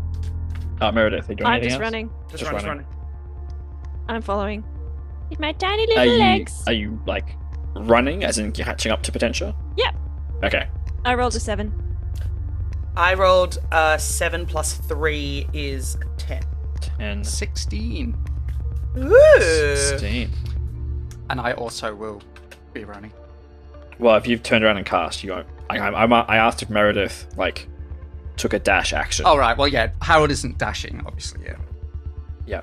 [0.81, 1.81] Uh, Meredith, are you doing I'm anything just else?
[1.81, 2.09] running.
[2.29, 2.85] just, Just run, just running.
[2.85, 4.63] running I'm following.
[5.29, 6.63] With my tiny Are little you legs.
[6.67, 7.37] are you like
[7.75, 9.55] running, as in catching up to Potentia?
[9.77, 9.95] Yep.
[10.43, 10.67] Okay.
[11.05, 11.71] I rolled a seven.
[12.97, 16.41] i rolled uh 7 plus 3 is 10
[16.97, 18.17] 10, 16.
[18.97, 19.75] Ooh.
[19.75, 20.29] 16.
[21.29, 22.21] And I also will
[22.73, 23.13] be running.
[23.99, 25.47] Well, if you've turned around and cast, you won't.
[25.69, 27.67] Like, I, I, I asked if Meredith like
[28.41, 29.23] took a dash action.
[29.25, 29.55] All right.
[29.55, 29.91] Well, yeah.
[30.01, 31.45] Harold isn't dashing, obviously.
[31.45, 31.57] Yeah.
[32.47, 32.61] yeah.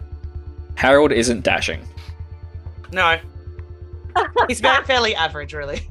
[0.75, 1.87] Harold isn't dashing.
[2.91, 3.19] No.
[4.49, 5.89] He's very fairly average, really.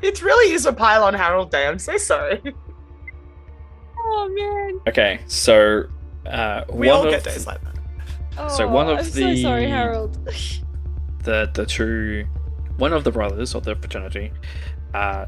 [0.00, 1.66] it really is a pile on Harold Day.
[1.66, 2.40] I'm so sorry.
[3.98, 4.80] Oh man.
[4.88, 5.84] Okay, so
[6.26, 7.74] uh, We one all of get days like that.
[8.38, 10.18] Oh, So one of I'm so sorry, the- Harold.
[11.24, 12.26] the the two,
[12.76, 14.30] one of the brothers of the fraternity,
[14.94, 15.26] uh,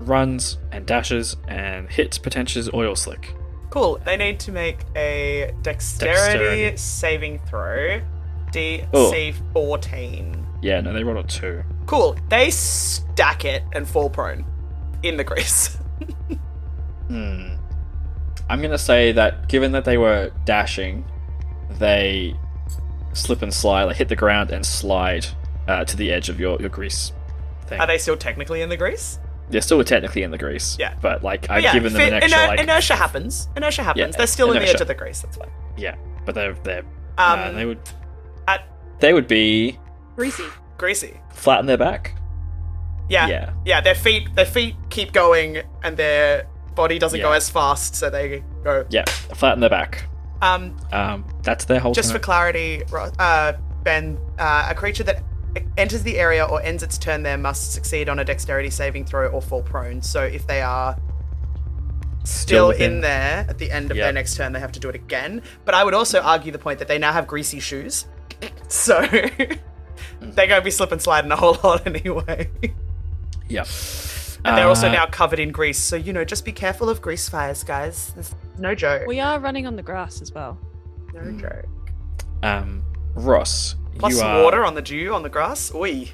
[0.00, 3.34] runs and dashes and hits Potentia's oil slick.
[3.70, 3.98] Cool.
[4.04, 6.76] They need to make a dexterity, Dexterity.
[6.76, 8.00] saving throw.
[8.52, 9.52] DC Oh.
[9.52, 10.46] 14.
[10.62, 11.62] Yeah, no, they rolled a two.
[11.86, 12.16] Cool.
[12.28, 14.44] They stack it and fall prone
[15.02, 15.76] in the grease.
[17.08, 17.56] Hmm.
[18.48, 21.04] I'm gonna say that given that they were dashing,
[21.78, 22.34] they
[23.12, 25.26] slip and slide, like hit the ground and slide
[25.68, 27.12] uh, to the edge of your, your grease
[27.66, 27.78] thing.
[27.80, 29.18] Are they still technically in the grease?
[29.50, 30.76] They're still technically in the grease.
[30.78, 30.94] Yeah.
[31.00, 33.48] But like I've yeah, given them an extra iner- like inertia happens.
[33.56, 34.16] Inertia happens.
[34.16, 35.20] They're still in the edge of the grease.
[35.20, 35.50] That's fine.
[35.76, 36.84] yeah, but they're they're
[37.18, 37.78] Um, uh, they would
[38.48, 38.66] at-
[39.00, 39.78] they would be
[40.16, 40.44] Greasy.
[40.78, 41.20] greasy.
[41.32, 42.16] flat on their back.
[43.08, 43.26] Yeah.
[43.28, 43.50] Yeah.
[43.66, 48.08] Yeah, their feet their feet keep going and their body doesn't go as fast, so
[48.10, 48.86] they go.
[48.90, 50.06] Yeah, flat on their back.
[50.42, 51.92] Um, Um, that's their whole.
[51.94, 52.82] just for clarity,
[53.18, 55.22] uh, Ben, uh, a creature that
[55.76, 59.28] enters the area or ends its turn there must succeed on a dexterity saving throw
[59.28, 60.02] or fall prone.
[60.02, 60.96] So if they are
[62.24, 64.88] still, within- in there at the end of their next turn, they have to do
[64.88, 65.42] it again.
[65.64, 68.06] But I would also argue the point that they now have greasy shoes,
[68.68, 69.00] so
[70.20, 72.50] they're going to be slip and sliding a whole lot anyway.
[73.48, 73.64] yeah.
[74.46, 77.00] And they're also Uh, now covered in grease, so you know, just be careful of
[77.00, 78.12] grease fires, guys.
[78.14, 79.06] There's no joke.
[79.06, 80.58] We are running on the grass as well.
[81.14, 81.64] no joke.
[82.42, 82.84] Um,
[83.14, 85.72] Ross, Plus you are water on the dew on the grass.
[85.74, 86.08] Oi.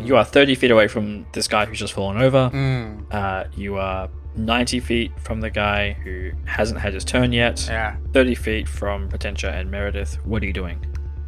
[0.00, 2.50] you are thirty feet away from this guy who's just fallen over.
[2.52, 7.66] Mm, Uh, you are ninety feet from the guy who hasn't had his turn yet.
[7.68, 7.96] yeah.
[8.12, 10.18] 30 feet from Potentia and Meredith.
[10.24, 10.84] What are you doing?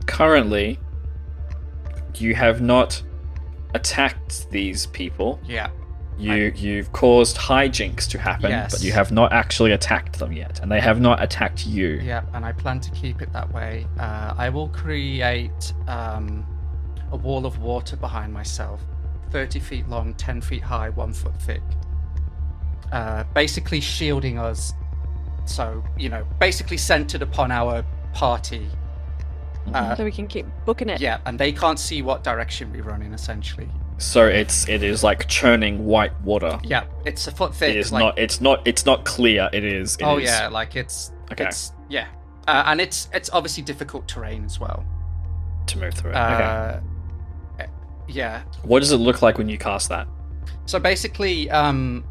[0.06, 0.78] Currently,
[2.16, 3.02] you have not
[3.74, 5.40] attacked these people.
[5.46, 5.70] Yeah.
[6.20, 8.72] You you've caused hijinks to happen, Yes.
[8.72, 12.00] but you have not actually attacked them yet, and they have not attacked you.
[12.02, 13.86] Yeah, and I plan to keep it that way.
[13.98, 16.46] Uh, I will create um,
[17.12, 18.80] a wall of water behind myself,
[19.30, 21.62] 30 feet long, 10 feet high, 1 foot thick.
[22.92, 24.72] Uh, basically shielding us.
[25.46, 28.68] So, you know, basically centered upon our party.
[29.74, 31.00] Uh, so we can keep booking it.
[31.00, 33.68] yeah, and they can't see what direction we run in, essentially.
[34.00, 36.58] So it's it is like churning white water.
[36.64, 37.70] Yeah, it's a foot thick.
[37.70, 38.18] It is like- not.
[38.18, 38.66] It's not.
[38.66, 39.50] It's not clear.
[39.52, 39.96] It is.
[39.96, 41.44] it oh is- yeah, like it's Okay.
[41.44, 42.06] it's yeah,
[42.48, 44.84] uh, and it's it's obviously difficult terrain as well.
[45.66, 46.16] To move through it.
[46.16, 46.80] okay.
[47.60, 47.66] Uh,
[48.08, 48.42] Yeah.
[48.64, 50.08] What does it look like when you cast that?
[50.66, 52.02] So basically, um,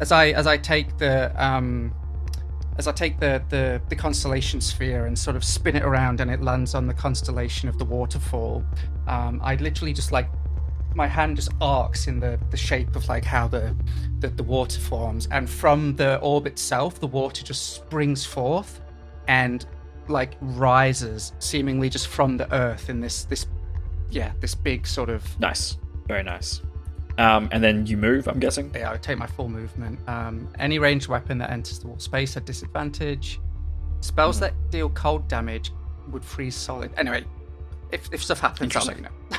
[0.00, 1.94] as I as I take the um,
[2.76, 6.30] as I take the, the the constellation sphere and sort of spin it around and
[6.30, 8.62] it lands on the constellation of the waterfall,
[9.06, 10.28] um, I literally just like
[10.94, 13.74] my hand just arcs in the, the shape of like how the,
[14.20, 18.80] the the water forms, and from the orb itself, the water just springs forth
[19.28, 19.66] and
[20.08, 23.46] like rises seemingly just from the earth in this this
[24.10, 25.78] yeah this big sort of Nice.
[26.08, 26.60] Very nice.
[27.18, 28.26] Um, and then you move.
[28.26, 28.72] I'm guessing.
[28.74, 29.98] yeah, I would take my full movement.
[30.08, 33.38] Um, any ranged weapon that enters the wall space at disadvantage.
[34.00, 34.44] Spells Hmm.
[34.44, 35.70] that deal cold damage
[36.08, 36.90] would freeze solid.
[36.96, 37.24] Anyway,
[37.92, 39.10] if, if stuff happens, I'll let you know.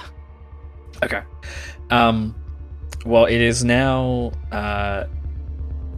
[1.01, 1.21] Okay.
[1.89, 2.35] Um,
[3.05, 5.05] well, it is now uh,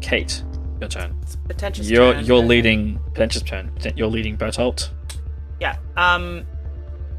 [0.02, 0.44] Kate.
[0.80, 1.16] Your turn.
[1.22, 1.90] It's pretentious.
[1.90, 3.72] You're turn, you're leading Potentia's turn.
[3.96, 4.90] You're leading Bertolt.
[5.60, 5.78] Yeah.
[5.96, 6.46] Um.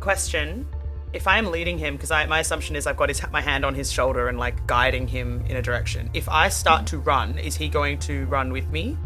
[0.01, 0.67] Question:
[1.15, 3.75] If I am leading him, because my assumption is I've got his my hand on
[3.75, 6.11] his shoulder and like guiding him in a direction.
[6.13, 8.97] If I start to run, is he going to run with me,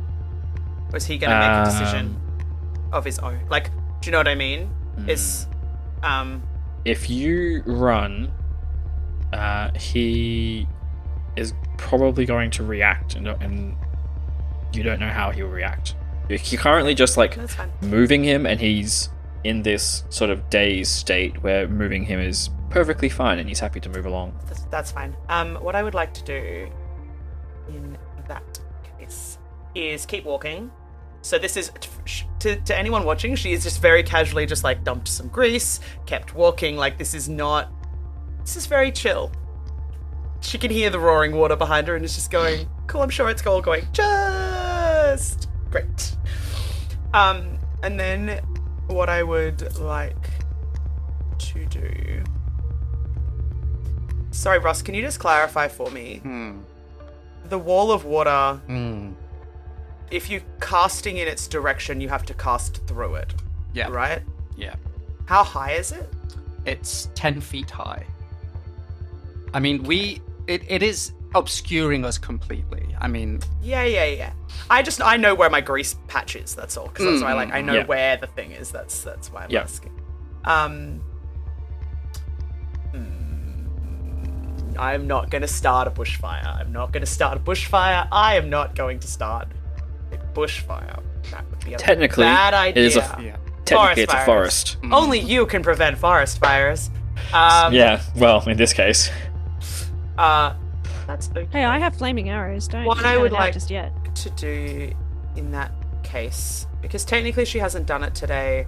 [0.92, 3.38] or is he going to make a decision Um, of his own?
[3.48, 4.68] Like, do you know what I mean?
[5.06, 5.46] It's
[6.02, 6.42] um.
[6.84, 8.32] If you run,
[9.32, 10.66] uh, he
[11.36, 13.76] is probably going to react, and, and
[14.72, 15.94] you don't know how he'll react.
[16.28, 17.36] You're currently just like
[17.82, 19.10] moving him, and he's
[19.42, 23.80] in this sort of dazed state where moving him is perfectly fine, and he's happy
[23.80, 24.38] to move along.
[24.46, 25.16] That's, that's fine.
[25.28, 26.70] Um, what I would like to do
[27.68, 28.60] in that
[28.98, 29.38] case
[29.74, 30.70] is keep walking.
[31.22, 31.70] So this is
[32.38, 33.34] to, to anyone watching.
[33.34, 36.76] She is just very casually just like dumped some grease, kept walking.
[36.76, 37.72] Like this is not.
[38.50, 39.30] This is very chill.
[40.40, 43.30] She can hear the roaring water behind her and is just going, "Cool, I'm sure
[43.30, 46.16] it's all going just great."
[47.14, 48.40] Um, and then
[48.88, 50.30] what I would like
[51.38, 52.24] to do.
[54.32, 56.16] Sorry, Ross, can you just clarify for me?
[56.24, 56.58] Hmm.
[57.44, 59.12] The wall of water, Hmm.
[60.10, 63.32] if you're casting in its direction, you have to cast through it,
[63.74, 63.90] Yeah.
[63.90, 64.22] right?
[64.56, 64.74] Yeah.
[65.26, 66.12] How high is it?
[66.66, 68.06] It's 10 feet high.
[69.54, 70.20] I mean, we.
[70.46, 72.94] It, it is obscuring us completely.
[73.00, 74.32] I mean, Yeah, yeah, yeah.
[74.68, 76.54] I just I know where my grease patch is.
[76.56, 76.88] That's all.
[76.88, 77.86] Because that's why, like, I know Yeah.
[77.86, 78.70] where the thing is.
[78.72, 79.60] That's that's why I'm Yeah.
[79.62, 79.92] asking.
[80.44, 81.00] Um.
[82.92, 86.44] hmm, I'm not going to start a bushfire.
[86.60, 88.08] I'm not going to start a bushfire.
[88.10, 89.48] I am not going to start
[90.12, 91.00] a bushfire.
[91.30, 92.86] That would be a Technically, bad it idea.
[92.86, 93.36] is a- yeah.
[93.64, 94.26] Technically, it's a fires.
[94.26, 94.76] forest.
[94.90, 96.90] Only you can prevent forest fires.
[97.32, 99.10] Um, yeah, well, in this case.
[100.20, 100.54] Uh,
[101.06, 101.48] that's okay.
[101.50, 102.68] Hey, I have flaming arrows.
[102.68, 103.92] Don't What I would like- just yet.
[104.16, 104.92] to do
[105.36, 108.66] in that case because technically she hasn't done it today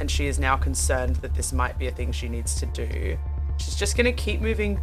[0.00, 3.16] and she is now concerned that this might be a thing she needs to do.
[3.58, 4.80] She's just going to keep moving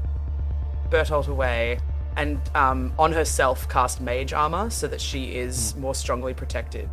[0.89, 1.79] Bertolt away
[2.17, 6.89] and um, on herself cast mage armor so that she is more strongly protected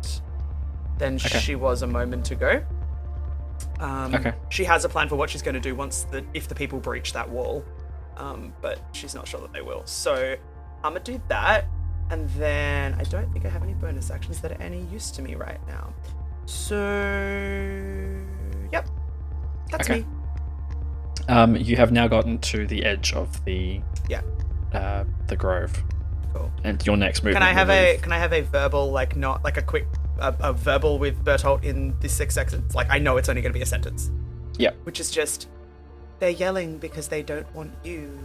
[0.97, 1.39] than Okay.
[1.39, 2.61] she was a moment ago.
[3.79, 4.33] Um, Okay.
[4.49, 6.79] She has a plan for what she's going to do once the if the people
[6.79, 7.63] breach that wall,
[8.19, 9.81] um, but she's not sure that they will.
[9.85, 10.35] So
[10.83, 11.65] I'm gonna do that,
[12.11, 15.21] and then I don't think I have any bonus actions that are any use to
[15.21, 15.93] me right now.
[16.45, 16.75] So
[18.71, 18.87] yep,
[19.71, 20.01] that's Okay.
[20.01, 20.05] me.
[21.27, 24.21] Um, you have now gotten to the edge of the Yeah.
[24.73, 25.83] uh, the grove,
[26.33, 26.51] Cool.
[26.63, 27.33] and your next move.
[27.33, 29.85] Can I have a can I have a verbal like not like a quick
[30.19, 32.73] a, a verbal with Bertolt in this six seconds?
[32.75, 34.09] Like I know it's only going to be a sentence.
[34.57, 34.75] Yep.
[34.83, 35.47] Which is just
[36.19, 38.17] they're yelling because they don't want you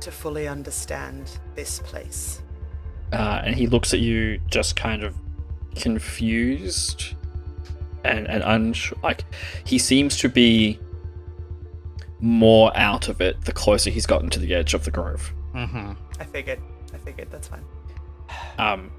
[0.00, 2.40] to fully understand this place.
[3.12, 5.14] uh, and he looks at you just kind of
[5.76, 7.14] confused
[8.04, 8.98] and and unsure.
[9.02, 9.24] Like
[9.64, 10.78] he seems to be
[12.20, 15.32] more out of it the closer he's gotten to the edge of the grove.
[15.54, 15.92] Mm-hmm.
[16.20, 16.60] I figured.
[16.94, 17.64] I figured that's fine.
[18.58, 18.90] Um.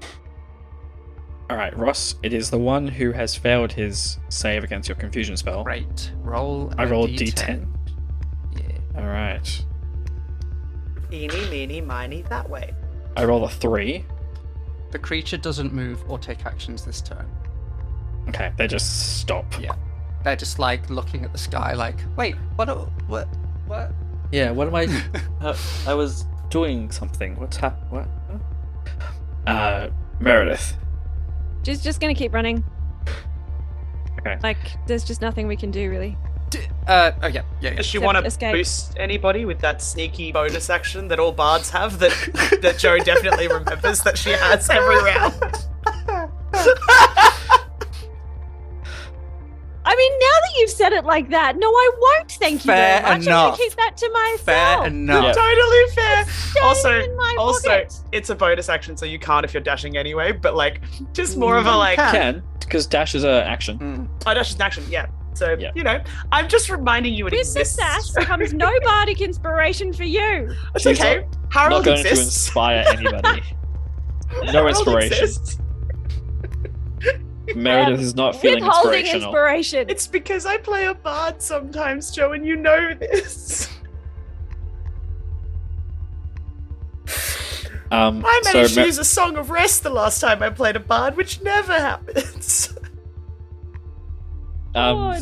[1.48, 2.14] All right, Ross.
[2.22, 5.64] It is the one who has failed his save against your confusion spell.
[5.64, 6.12] Great.
[6.22, 6.72] Roll.
[6.78, 7.32] I a rolled D10.
[7.34, 7.66] D10.
[8.94, 9.00] Yeah.
[9.00, 9.64] All right.
[11.12, 12.72] Eeny, meeny, miny, that way.
[13.16, 14.04] I roll a three.
[14.92, 17.26] The creature doesn't move or take actions this turn.
[18.28, 19.44] Okay, they just stop.
[19.60, 19.74] Yeah.
[20.24, 22.68] They're just like looking at the sky, like, wait, what?
[22.68, 22.74] a-
[23.06, 23.28] What?
[23.66, 23.92] What?
[24.32, 24.50] Yeah.
[24.50, 24.86] What am I?
[25.40, 27.38] uh, I was doing something.
[27.40, 27.78] What's hap?
[27.90, 28.06] What?
[29.46, 29.88] Uh,
[30.20, 30.76] Meredith.
[31.64, 32.62] She's just gonna keep running.
[34.20, 34.38] Okay.
[34.42, 36.16] Like, there's just nothing we can do really.
[36.86, 37.12] D- uh.
[37.22, 37.42] Oh yeah.
[37.60, 37.70] Yeah.
[37.70, 37.74] yeah.
[37.76, 38.52] Does she want to escape.
[38.54, 43.48] boost anybody with that sneaky bonus action that all bards have that that Joe definitely
[43.48, 45.34] remembers that she has every round?
[49.82, 52.30] I mean, now that you've said it like that, no, I won't.
[52.32, 53.10] Thank you Fair very much.
[53.12, 53.56] I'm enough.
[53.56, 54.40] gonna keep that to myself.
[54.40, 55.24] Fair enough.
[55.24, 55.32] Yeah.
[55.32, 56.26] totally fair.
[56.62, 57.94] Also, also, pocket.
[58.12, 60.32] it's a bonus action, so you can't if you're dashing anyway.
[60.32, 62.12] But like, just more of a like, can.
[62.12, 63.78] Can because dash is an action.
[63.78, 64.08] Mm.
[64.26, 65.06] oh, dash is an action, yeah.
[65.40, 65.70] So Yeah.
[65.74, 65.98] you know,
[66.32, 67.76] I'm just reminding you it With the exists.
[67.76, 70.54] sass comes no bardic inspiration for you.
[70.74, 71.20] It's She's okay.
[71.20, 73.42] Not Harold going to inspire anybody.
[74.52, 75.12] no inspiration.
[75.14, 75.58] exists.
[77.56, 79.28] Meredith is not feeling Withholding inspirational.
[79.30, 79.88] inspiration.
[79.88, 83.66] It's because I play a bard sometimes, Joe, and you know this.
[87.90, 90.50] um, I so managed to Mer- use a song of rest the last time I
[90.50, 92.74] played a bard, which never happens.
[94.74, 95.18] Um, oh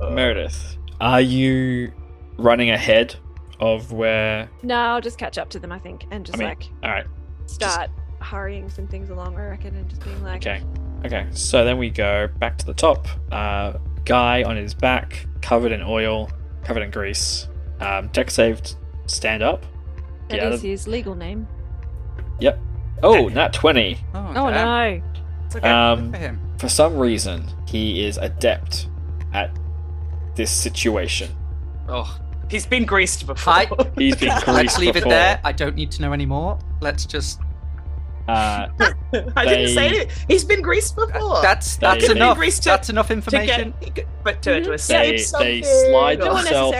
[0.00, 0.10] no.
[0.10, 1.92] Meredith, are you
[2.36, 3.16] running ahead
[3.60, 4.48] of where?
[4.62, 6.90] No, I'll just catch up to them, I think, and just I mean, like all
[6.90, 7.06] right.
[7.46, 10.62] start hurrying some things along, I reckon, and just being like, Okay.
[11.04, 11.26] Okay.
[11.30, 13.06] So then we go back to the top.
[13.30, 13.74] Uh,
[14.04, 16.30] guy on his back, covered in oil,
[16.64, 17.46] covered in grease.
[17.80, 18.74] Um, Dex saved.
[19.06, 19.62] Stand up.
[20.28, 21.46] that Get out is his legal name.
[22.40, 22.58] Yep.
[23.02, 23.98] Oh, nat twenty.
[24.14, 25.02] Oh, Oh no.
[25.46, 25.68] It's okay.
[25.68, 26.40] Um, for him.
[26.58, 28.88] for some reason, he is adept
[29.32, 29.50] at
[30.34, 31.30] this situation.
[31.88, 32.18] Oh,
[32.50, 33.52] He's been greased before.
[33.52, 33.66] I-
[33.98, 35.08] He's been greased let's leave before.
[35.12, 35.40] it there.
[35.44, 36.58] I don't need to know anymore.
[36.80, 37.40] Let's just.
[38.26, 40.08] Uh, I They- didn't say anything.
[40.28, 41.42] He's been greased before.
[41.42, 42.36] That's that's They enough.
[42.38, 43.74] greased to- That's enough to information.
[43.94, 45.60] get, but to, to escape They- something.
[45.60, 46.74] they slide No Yourself.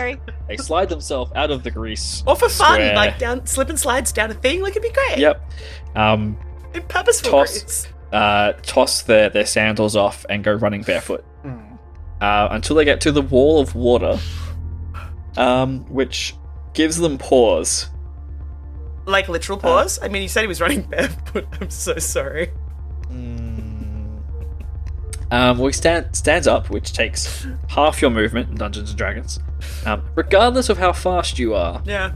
[0.49, 2.23] they slide themselves out of the grease.
[2.27, 2.95] or for fun, Square.
[2.97, 4.63] like down slip and slides down a thing.
[4.63, 5.19] Like it'd be great.
[5.19, 5.53] Yep.
[5.97, 6.39] Um,
[6.75, 7.51] In purposeful Toss.
[7.63, 7.89] grease.
[8.13, 11.79] Uh, toss their, their sandals off and go running barefoot Mm.
[12.21, 14.19] uh, until they get to the wall of water,
[15.37, 16.35] um, which
[16.75, 17.89] gives them pause.
[19.07, 19.99] Like literal pause.
[20.03, 21.47] I mean, you said he was running barefoot.
[21.61, 22.51] I'm so sorry.
[25.31, 29.39] Um, well, he stand, stands up, which takes half your movement in Dungeons and Dragons.
[29.85, 32.13] Um, regardless of how fast you are, Yeah.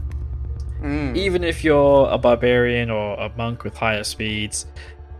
[0.81, 1.15] Mm.
[1.15, 4.65] even if you're a barbarian or a monk with higher speeds,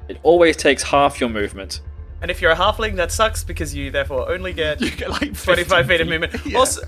[0.08, 1.82] it always takes half your movement.
[2.22, 5.38] And if you're a halfling, that sucks because you therefore only get You get like
[5.38, 6.34] 25 feet of movement.
[6.46, 6.58] Yeah.
[6.58, 6.82] Also,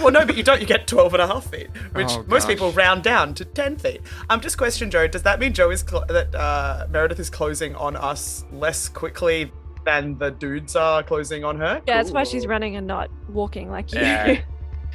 [0.00, 0.60] well, no, but you don't.
[0.60, 3.76] You get 12 and a half feet, which Oh, most people round down to 10
[3.76, 4.00] feet.
[4.28, 5.06] I'm just question, Joe.
[5.06, 9.52] Does that mean Joe is clo- that uh, Meredith is closing on us less quickly
[9.84, 11.80] than the dudes are closing on her?
[11.86, 14.00] Yeah, that's why she's running and not walking like you.
[14.00, 14.40] Yeah.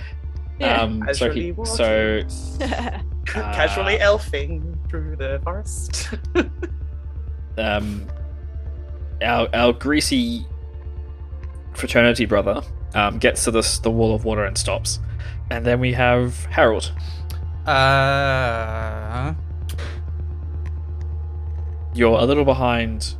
[0.59, 0.81] yeah.
[0.81, 1.73] Um, so, Casually he, walking.
[1.73, 2.23] so
[3.25, 6.09] Casually uh, elfing through the forest.
[7.57, 8.07] Um,
[9.21, 10.45] our our greasy
[11.73, 12.61] fraternity brother
[12.93, 14.99] um, gets to this the wall of water and stops,
[15.49, 16.91] and then we have Harold.
[17.65, 19.33] Uh.
[21.93, 23.15] You're a little behind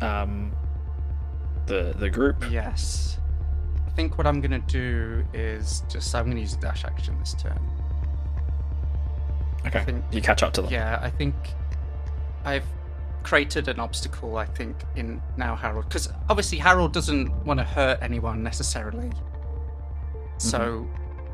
[0.00, 0.52] um,
[1.66, 2.44] the the group.
[2.50, 3.18] Yes.
[3.86, 7.34] I think what I'm gonna do is just I'm gonna use a dash action this
[7.34, 7.58] turn.
[9.66, 9.84] Okay.
[9.84, 10.72] think- You catch up to them.
[10.72, 11.34] Yeah, I think
[12.44, 12.64] I've
[13.24, 14.36] created an obstacle.
[14.36, 19.10] I think in now Harold, because obviously Harold doesn't want to hurt anyone necessarily.
[20.38, 20.86] So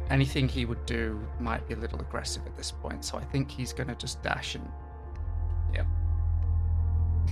[0.09, 3.05] anything he would do might be a little aggressive at this point.
[3.05, 4.66] So I think he's going to just dash and
[5.74, 5.84] yeah,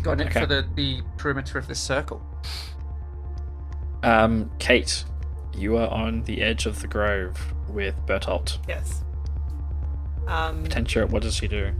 [0.02, 0.40] got it Okay.
[0.40, 2.20] for the the perimeter of this circle.
[4.02, 5.04] Um, Kate,
[5.54, 7.36] you are on the edge of the grove
[7.68, 8.58] with Bertolt.
[8.68, 9.02] Yes.
[10.28, 11.72] Um, Tenture, what does he do?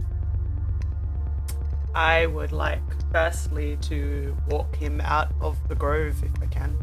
[1.95, 2.81] I would like,
[3.11, 6.77] firstly, to walk him out of the grove if I can.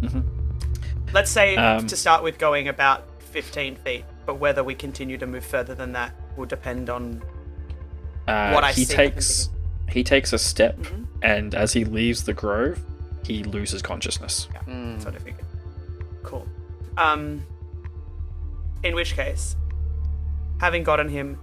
[0.00, 0.24] Mhm.
[1.12, 5.26] Let's say, Um, to start with, going about 15 feet, but whether we continue to
[5.26, 7.22] move further than that will depend on.
[8.26, 9.50] Uh, What I he see takes
[9.88, 11.06] he takes a step, Mhm.
[11.20, 12.80] and as he leaves the grove,
[13.26, 14.48] he loses consciousness.
[14.66, 14.92] Mm.
[14.94, 15.44] That's what I figured.
[16.22, 16.46] Cool.
[16.96, 17.42] Um,
[18.82, 19.54] in which case,
[20.60, 21.38] having gotten him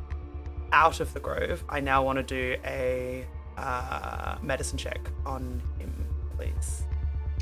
[0.71, 3.25] out of the grove, I now want to do a
[3.57, 5.93] uh, medicine check on him,
[6.37, 6.83] please.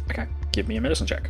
[0.10, 1.30] Okay, give me a medicine check.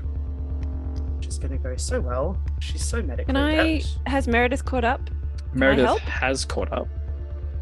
[1.18, 2.38] Which is going to go so well.
[2.60, 3.52] She's so medically Can I?
[3.54, 3.98] adept.
[4.08, 5.10] Has Meredith caught up?
[5.54, 6.88] Meredith has caught up.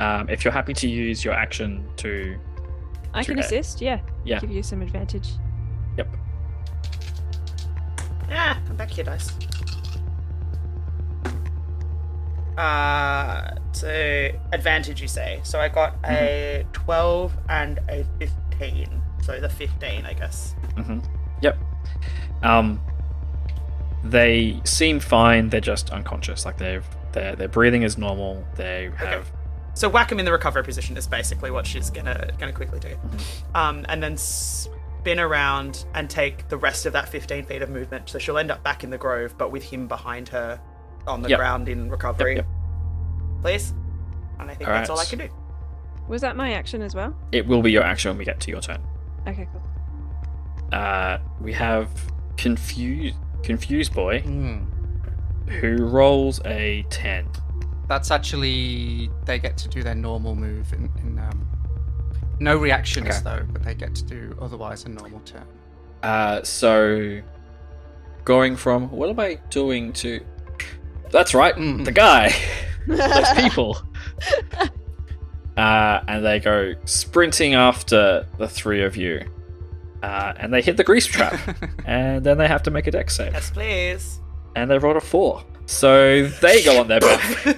[0.01, 2.37] Um, if you're happy to use your action to,
[3.13, 3.45] I can Okay.
[3.45, 3.81] assist.
[3.81, 4.01] Yeah.
[4.25, 4.39] Yeah.
[4.39, 5.29] Give you some advantage.
[5.97, 6.07] yep,
[8.29, 9.31] Ah, come back here, dice.
[12.57, 15.39] Uh, so advantage you say.
[15.43, 19.01] So I got a 12 and a 15.
[19.23, 20.55] So the 15, I guess.
[20.77, 20.99] hmm
[21.41, 21.57] yep.
[22.43, 22.79] Um,
[24.03, 25.49] they seem fine.
[25.49, 26.45] They're just unconscious.
[26.45, 28.45] Like they've their their breathing is normal.
[28.55, 29.31] They have
[29.73, 32.95] So whack him in the recovery position is basically what she's gonna gonna quickly do,
[33.55, 38.09] um, and then spin around and take the rest of that 15 feet of movement.
[38.09, 40.59] So she'll end up back in the grove, but with him behind her
[41.07, 41.39] on the Yep.
[41.39, 42.35] ground in recovery.
[42.37, 42.47] yep.
[43.41, 43.73] Please,
[44.39, 45.09] and I think All that's all I right.
[45.09, 45.29] can do.
[46.07, 47.15] Was that my action as well?
[47.31, 48.81] it will be your action when we get to your turn.
[49.27, 49.61] Okay, cool.
[50.71, 51.89] Uh, we have
[52.37, 54.65] confused confused boy Mm.
[55.59, 57.27] who rolls a ten.
[57.87, 61.47] That's actually they get to do their normal move in, in um,
[62.39, 63.19] no reactions Okay.
[63.23, 65.45] though, but they get to do otherwise a normal turn.
[66.03, 67.21] Uh, so
[68.23, 70.19] going from what am I doing to?
[71.15, 71.85] That's right, Mm.
[71.85, 72.33] the guy.
[72.87, 73.77] Those people.
[75.57, 79.21] uh, and they go sprinting after the three of you.
[80.03, 81.39] Uh, and they hit the grease trap.
[81.85, 83.31] and then they have to make a Dex save.
[83.31, 84.19] Yes, please.
[84.57, 85.41] And they rolled a four.
[85.67, 87.57] So they go on their back.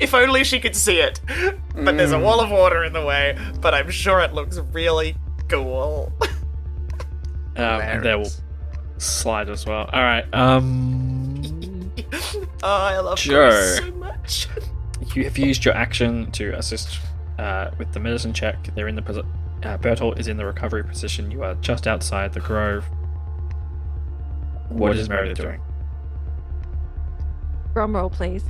[0.00, 1.20] if only she could see it.
[1.74, 2.22] But there's a Mm.
[2.22, 5.14] wall of water in the way, but I'm sure it looks really
[5.48, 6.10] cool.
[7.54, 8.30] Um, and they will.
[9.02, 9.88] Slide as well.
[9.92, 10.24] All right.
[10.32, 11.42] Um,
[12.62, 13.50] oh, I love Sure.
[13.50, 14.48] Chris so much.
[15.14, 17.00] you have used your action to assist
[17.38, 18.56] uh, with the medicine check.
[18.74, 19.26] They're in the posi-
[19.64, 21.30] uh, Bertolt is in the recovery position.
[21.30, 22.84] You are just outside the grove.
[24.68, 25.60] what is Meredith doing?
[27.74, 28.44] Drum roll, please.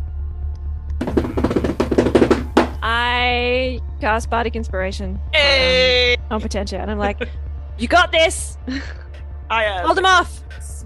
[2.85, 6.17] I cast Bardic Inspiration Hey!
[6.31, 7.21] on Potentia, and I'm like,
[7.79, 8.59] "You got this!
[9.51, 10.41] I uh, Hold him off!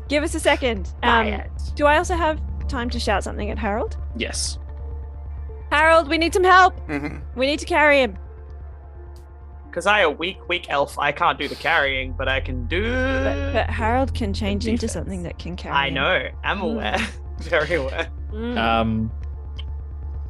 [0.08, 0.92] Give us a second.
[1.02, 1.42] Um,
[1.74, 3.96] do I also have time to shout something at Harold?
[4.16, 4.58] Yes.
[5.72, 6.74] Harold, we need some help.
[6.88, 7.20] Mhm.
[7.34, 8.16] We need to carry him.
[9.68, 12.90] Because I a weak, weak elf, I can't do the carrying, but I can do.
[12.92, 15.74] But, but Harold can change into something that can carry.
[15.74, 15.94] I him.
[15.94, 16.28] know.
[16.44, 16.72] I'm Mm.
[16.72, 16.98] aware.
[17.40, 18.08] Very aware.
[18.32, 18.56] Mm.
[18.58, 19.12] Um.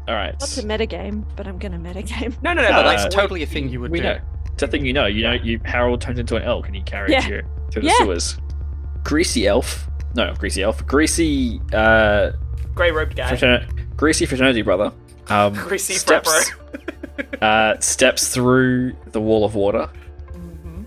[0.09, 0.35] All right.
[0.41, 2.35] Not to metagame, but I'm gonna metagame.
[2.43, 2.69] No, no, no.
[2.71, 4.05] No, but that's like, totally a thing you would we do.
[4.05, 4.19] know.
[4.57, 5.05] It's a thing you know.
[5.05, 5.33] You know.
[5.33, 7.29] You Harold turns into an elk and he carries Yeah.
[7.29, 7.95] you through the Yeah.
[7.99, 8.39] sewers.
[9.05, 9.87] Greasy elf.
[10.15, 10.85] No, greasy elf.
[10.87, 11.61] Greasy.
[11.75, 12.31] Uh.
[12.75, 13.33] grey robed guy.
[13.37, 14.93] Fraterni- greasy fraternity brother.
[15.29, 15.53] Um.
[15.69, 17.43] Greasy steps, prepper.
[17.43, 19.91] uh, steps through the wall of water.
[20.35, 20.87] Mhm.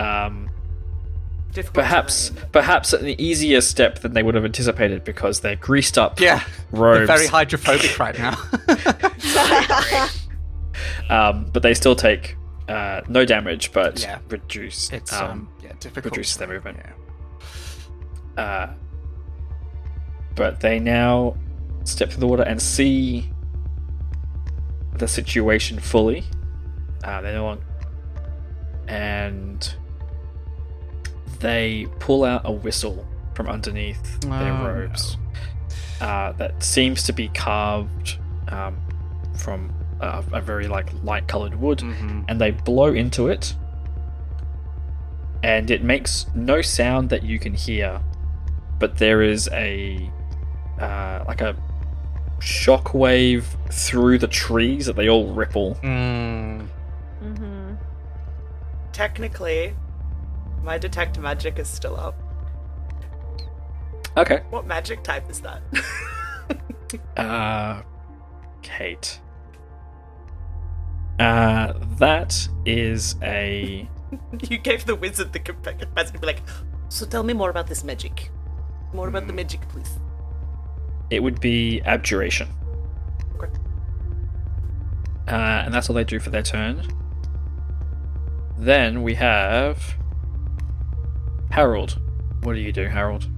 [0.00, 0.50] Um.
[1.52, 2.48] Difficult Perhaps, terrain.
[2.52, 6.80] perhaps an easier step than they would have anticipated because they're greased up Yeah, they're
[6.80, 7.06] robes.
[7.08, 8.36] very hydrophobic right now.
[11.10, 12.36] um, but they still take
[12.70, 14.18] uh, no damage, but Yeah.
[14.28, 14.90] reduce.
[14.92, 16.12] it's um, um, yeah difficult.
[16.16, 16.78] reduces their movement.
[18.36, 18.42] Yeah.
[18.42, 18.72] uh,
[20.36, 21.36] but they now
[21.84, 23.30] step through the water and see
[24.94, 26.24] the situation fully.
[27.04, 27.64] Uh, they no longer,
[28.88, 29.74] and
[31.40, 35.16] they pull out a whistle from underneath their Oh, robes
[36.00, 38.18] uh, that seems to be carved
[38.48, 38.76] um,
[39.36, 42.24] from a, a very like light colored wood Mhm.
[42.28, 43.54] and they blow into it
[45.42, 48.00] and it makes no sound that you can hear,
[48.78, 50.10] but there is a
[50.78, 51.56] uh, like a
[52.40, 55.74] shockwave through the trees that they all ripple.
[55.82, 56.68] Mm.
[57.22, 57.74] Mm-hmm.
[58.92, 59.74] Technically,
[60.62, 62.14] my detect magic is still up.
[64.16, 64.42] Okay.
[64.50, 65.62] What magic type is that?
[67.16, 67.82] Uh,
[68.62, 69.20] Kate.
[71.20, 73.86] Uh, that is a
[74.48, 76.42] you gave the wizard the capa- capacity to be like,
[76.88, 78.30] so tell me more about this magic.
[78.92, 79.98] More about the magic, please.
[81.10, 82.48] it would be abjuration.
[83.36, 83.52] Okay.
[85.28, 86.82] Uh, and that's all they do for their turn.
[88.58, 89.94] Then we have
[91.50, 92.00] Harold.
[92.42, 93.28] What do you do, Harold?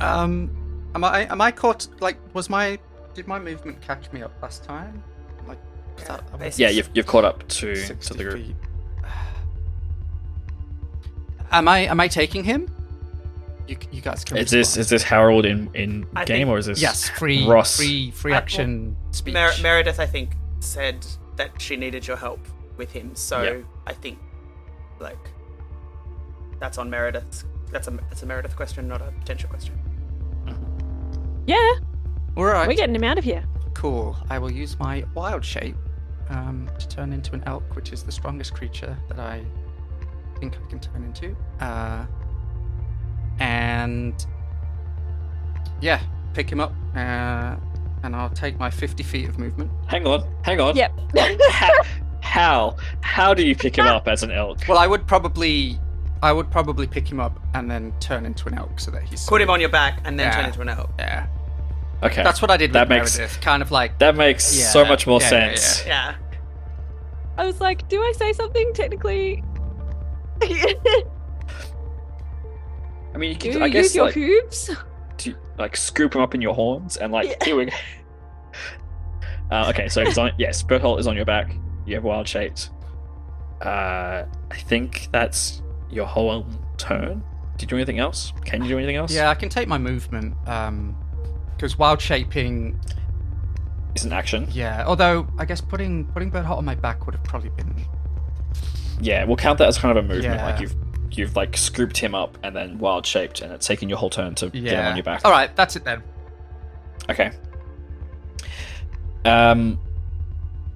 [0.00, 0.50] Um,
[0.94, 1.88] am I am I caught?
[2.00, 2.78] Like, was my
[3.14, 5.02] did my movement catch me up last time?
[5.96, 8.44] Like, was that- I Yeah, you've, you've caught up to, to the group.
[8.46, 8.56] feet.
[11.52, 12.68] Am I am I taking him?
[13.68, 14.36] You you guys can.
[14.36, 17.46] Is this is this Harold in in I game think- or is this yes free
[17.46, 17.76] Ross?
[17.76, 19.34] free free I- action speech?
[19.34, 20.30] Mer- Meredith, I think,
[20.60, 22.40] said that she needed your help
[22.76, 23.14] with him.
[23.14, 23.56] So Yeah.
[23.86, 24.18] I think,
[24.98, 25.18] like,
[26.58, 27.44] that's on Meredith.
[27.70, 29.78] That's a that's a Meredith question, not a Potentia question.
[30.46, 31.42] Mm-hmm.
[31.46, 31.72] Yeah,
[32.36, 32.66] All right.
[32.66, 33.44] we're getting him out of here.
[33.74, 34.16] Cool.
[34.30, 35.76] I will use my wild shape
[36.30, 39.44] um, to turn into an elk, which is the strongest creature that I
[40.40, 41.36] think I can turn into.
[41.60, 42.06] Uh,
[43.38, 44.26] and
[45.80, 46.00] yeah,
[46.34, 47.56] pick him up, uh,
[48.02, 49.70] and I'll take my 50 feet of movement.
[49.86, 50.76] Hang on, hang on.
[50.76, 50.92] Yep.
[51.50, 51.72] how,
[52.20, 54.58] how how do you pick him up as an elk?
[54.68, 55.78] Well, I would probably,
[56.22, 59.24] I would probably pick him up and then turn into an elk so that he's
[59.26, 60.90] Put him on your back and then turn into an elk.
[60.98, 61.26] Yeah,
[62.04, 63.40] Okay, that's what I did with That makes- Meredith.
[63.40, 65.86] Kind of like that makes Yeah, so much more yeah, yeah, sense.
[65.86, 66.14] Yeah.
[67.36, 69.42] I was like, do I say something technically?
[73.14, 74.70] I mean, you do could, you I guess, use your like, hooves?
[75.18, 77.44] to, like scoop them up in your horns and like Yeah.
[77.44, 77.72] here we go.
[79.50, 80.32] Uh, okay, so it's on.
[80.38, 81.54] Yes, Berthold is on your back.
[81.86, 82.70] You have wild shaped.
[83.62, 86.46] Uh, I think that's your whole
[86.76, 87.22] turn.
[87.56, 88.32] Did you do anything else?
[88.44, 89.12] Can you do anything else?
[89.12, 90.34] yeah, I can take my movement.
[90.48, 90.96] Um,
[91.64, 92.78] because wild shaping
[93.94, 94.46] is an action.
[94.50, 97.74] Yeah, although I guess putting putting Berthold on my back would have probably been
[99.00, 100.34] Yeah, we'll count that as kind of a movement.
[100.34, 100.44] Yeah.
[100.44, 100.74] Like you've
[101.10, 104.34] you've like scooped him up and then wild shaped, and it's taking your whole turn
[104.34, 104.60] to yeah.
[104.60, 105.22] get him on your back.
[105.24, 106.02] All right, that's it then.
[107.08, 107.32] Okay.
[109.24, 109.80] Um,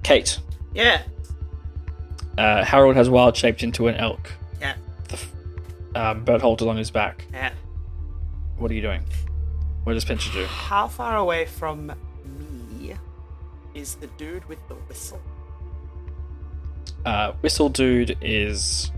[0.01, 0.39] Kate.
[0.73, 1.03] Yeah.
[2.35, 4.31] Uh, Harold has wild shaped into an elk.
[4.59, 4.73] Yeah.
[5.07, 5.31] The f-
[5.93, 7.27] um, Berthold is on his back.
[7.31, 7.51] Yeah.
[8.57, 9.03] What are you doing?
[9.83, 10.45] What does Pincher do?
[10.45, 11.87] How far away from
[12.77, 12.93] me
[13.73, 15.21] is the dude with the whistle?
[17.05, 18.91] Uh, Whistle Dude is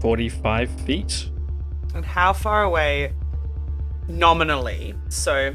[0.00, 1.30] 45 feet.
[1.94, 3.12] And how far away
[4.08, 4.94] nominally?
[5.08, 5.54] So,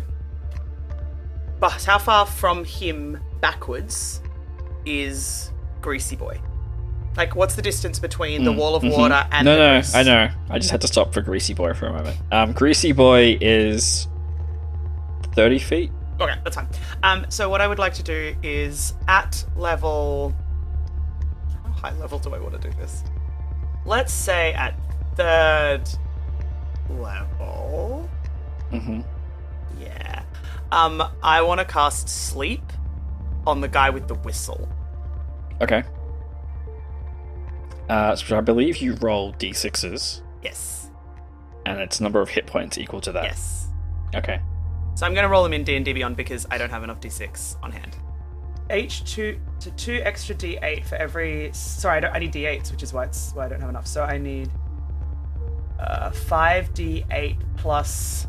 [1.60, 4.22] but how far from him backwards
[4.86, 6.40] is Greasy Boy?
[7.18, 8.96] Like, what's the distance between the Mm, wall of mhm.
[8.96, 9.96] water and no, the no, grease?
[9.96, 10.30] I know.
[10.50, 12.18] I just had to stop for Greasy Boy for a moment.
[12.32, 14.08] Um, Greasy Boy is
[15.38, 15.92] 30 feet.
[16.20, 16.68] Okay, that's fine.
[17.04, 20.34] Um, so what I would like to do is at level.
[21.64, 23.04] How high level do I want to do this?
[23.86, 24.74] Let's say at
[25.16, 25.84] third
[26.90, 28.10] level.
[28.72, 29.02] Mm-hmm.
[29.80, 30.24] Yeah.
[30.72, 32.64] Um, I want to cast sleep
[33.46, 34.68] on the guy with the whistle.
[35.62, 35.84] Okay.
[37.88, 40.90] Uh, so I believe you roll d6s, Yes.
[41.66, 43.24] and its number of hit points equal to that.
[43.26, 43.68] Yes.
[44.16, 44.42] Okay.
[44.98, 46.84] So I'm going to roll them in D and D Beyond because I don't have
[46.84, 47.96] enough D6 on hand.
[48.72, 51.52] H two to two extra D8 for every.
[51.54, 53.86] Sorry, I, don't, I need D8s, which is why it's why I don't have enough.
[53.86, 54.50] So I need
[55.80, 58.26] uh, five D8 plus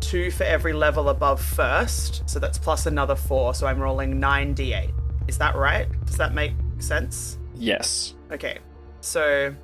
[0.00, 2.28] two for every level above first.
[2.28, 3.54] So that's plus another four.
[3.54, 4.90] So I'm rolling nine D8.
[5.28, 5.86] Is that right?
[6.06, 7.38] Does that make sense?
[7.54, 8.14] Yes.
[8.32, 8.58] Okay.
[9.00, 9.54] So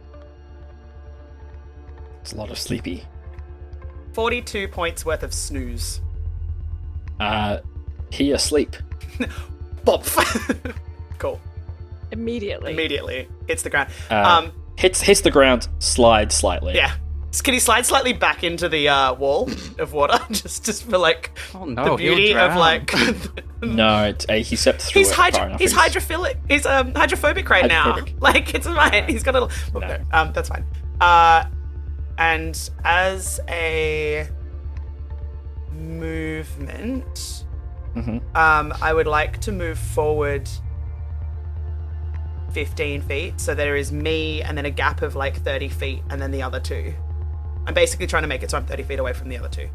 [2.21, 3.05] It's a lot of sleepy.
[4.13, 6.01] 42 points worth of snooze.
[7.21, 7.59] Uh,
[8.11, 8.75] he asleep.
[9.85, 10.05] Bop.
[11.19, 11.41] cool.
[12.13, 12.73] Immediately.
[12.73, 13.91] Immediately hits the ground.
[14.11, 14.53] Uh, um.
[14.77, 16.75] hits hits the ground, slides slightly.
[16.75, 16.93] Yeah.
[17.45, 19.49] Can he slide slightly back into the uh, wall
[19.79, 22.93] of water, just just for like Oh the no, he'll beauty of like?
[23.63, 25.61] No, it's, uh, he stepped through he's it hydro- enough.
[25.61, 26.35] he's hydrophilic.
[26.49, 27.99] He's um hydrophobic right now.
[28.19, 29.07] Like it's fine.
[29.09, 29.81] He's got a little.
[29.81, 29.87] No.
[29.87, 30.65] no, Um, that's fine.
[31.01, 31.45] Uh,
[32.19, 34.29] and as a
[35.81, 37.45] movement,
[37.95, 40.49] hmm um, I would like to move forward
[42.53, 43.41] 15 feet.
[43.41, 46.43] So there is me and then a gap of like 30 feet and then the
[46.43, 46.95] other two.
[47.67, 49.69] I'm basically trying to make it so I'm 30 feet away from the other two.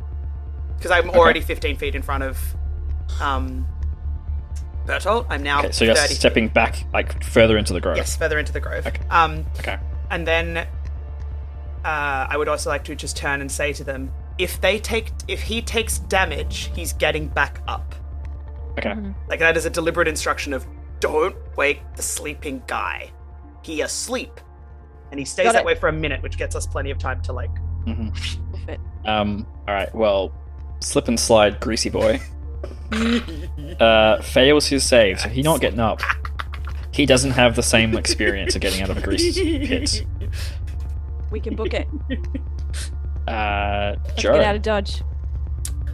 [0.78, 2.38] Because I'm already 15 feet in front of
[3.22, 3.66] um,
[4.86, 5.26] Bertolt.
[5.30, 6.18] I'm now Okay, so you're 30 feet.
[6.18, 7.98] stepping back like further into the grove.
[7.98, 8.86] Yes, further into the grove.
[8.86, 9.02] Okay.
[9.10, 9.78] Um, Okay.
[10.12, 10.66] and then uh,
[12.30, 15.42] I would also like to just turn and say to them, if they take, if
[15.42, 17.96] he takes damage, he's getting back up.
[18.78, 18.96] Okay.
[19.28, 20.66] Like that is a deliberate instruction of
[21.00, 23.12] don't wake the sleeping guy.
[23.64, 24.40] He asleep.
[25.12, 25.66] And he stays Got that it.
[25.66, 27.52] way for a minute, which gets us plenty of time to like
[27.86, 28.10] hmm
[29.06, 29.46] Um.
[29.68, 29.94] All right.
[29.94, 30.34] Well,
[30.80, 32.20] slip and slide, greasy boy.
[33.80, 36.02] uh, fails his save, so he not getting up.
[36.92, 40.06] He doesn't have the same experience of getting out of a grease pit.
[41.30, 41.90] We can book it.
[43.28, 44.34] Uh, Let's sure.
[44.34, 45.02] get out of Dodge.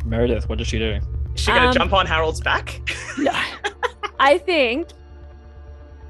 [0.06, 1.00] Meredith, what did she do?
[1.36, 2.82] Is she gonna Um, jump on Harold's back?
[3.18, 3.32] No.
[4.20, 4.88] I think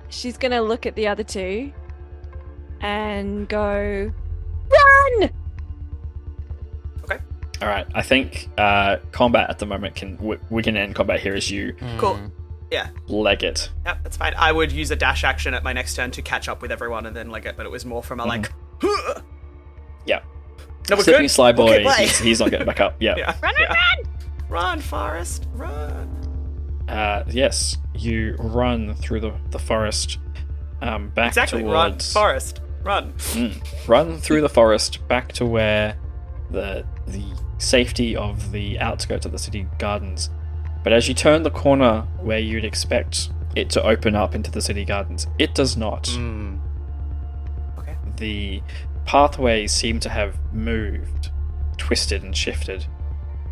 [0.09, 1.71] she's gonna look at the other two
[2.81, 4.11] and go,
[4.69, 5.29] run!
[7.03, 7.17] Okay.
[7.61, 7.85] All right.
[7.95, 11.49] I think uh, combat at the moment can we, we can end combat here as
[11.51, 12.15] you Cool.
[12.15, 12.31] Mm.
[12.71, 12.89] Yeah.
[13.07, 13.69] leg it.
[13.85, 14.33] Yep, that's fine.
[14.37, 17.05] I would use a dash action at my next turn to catch up with everyone
[17.05, 19.21] and then like it, but it was more from a like Mm-hmm.
[20.05, 20.21] Yeah.
[20.91, 21.31] No, we're Slipping good.
[21.31, 21.77] slide boy.
[21.85, 22.97] Okay, he's, he's not getting back up.
[22.99, 23.15] Yeah.
[23.17, 23.33] Yeah.
[23.41, 23.95] Run, run, yeah.
[24.49, 26.83] Run, Forest, run.
[26.89, 30.17] Uh, yes, you run through the, the forest
[30.81, 33.13] um, back Exactly, run, Forest, run.
[33.13, 33.87] Mm.
[33.87, 35.95] run through the forest back to where
[36.49, 37.23] the the
[37.57, 40.29] safety of the outskirts of the city gardens.
[40.83, 44.61] But as you turn the corner where you'd expect it to open up into the
[44.61, 46.03] city gardens, it does not.
[46.05, 46.59] Mm.
[48.17, 48.61] The
[49.11, 51.31] pathways seem to have moved,
[51.75, 52.85] twisted and shifted,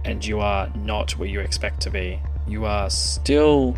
[0.05, 2.18] and you are not where you expect to be.
[2.47, 3.78] You are still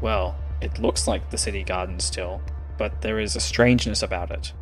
[0.00, 2.40] well, it looks like the city garden still,
[2.78, 4.52] but there is a strangeness about it.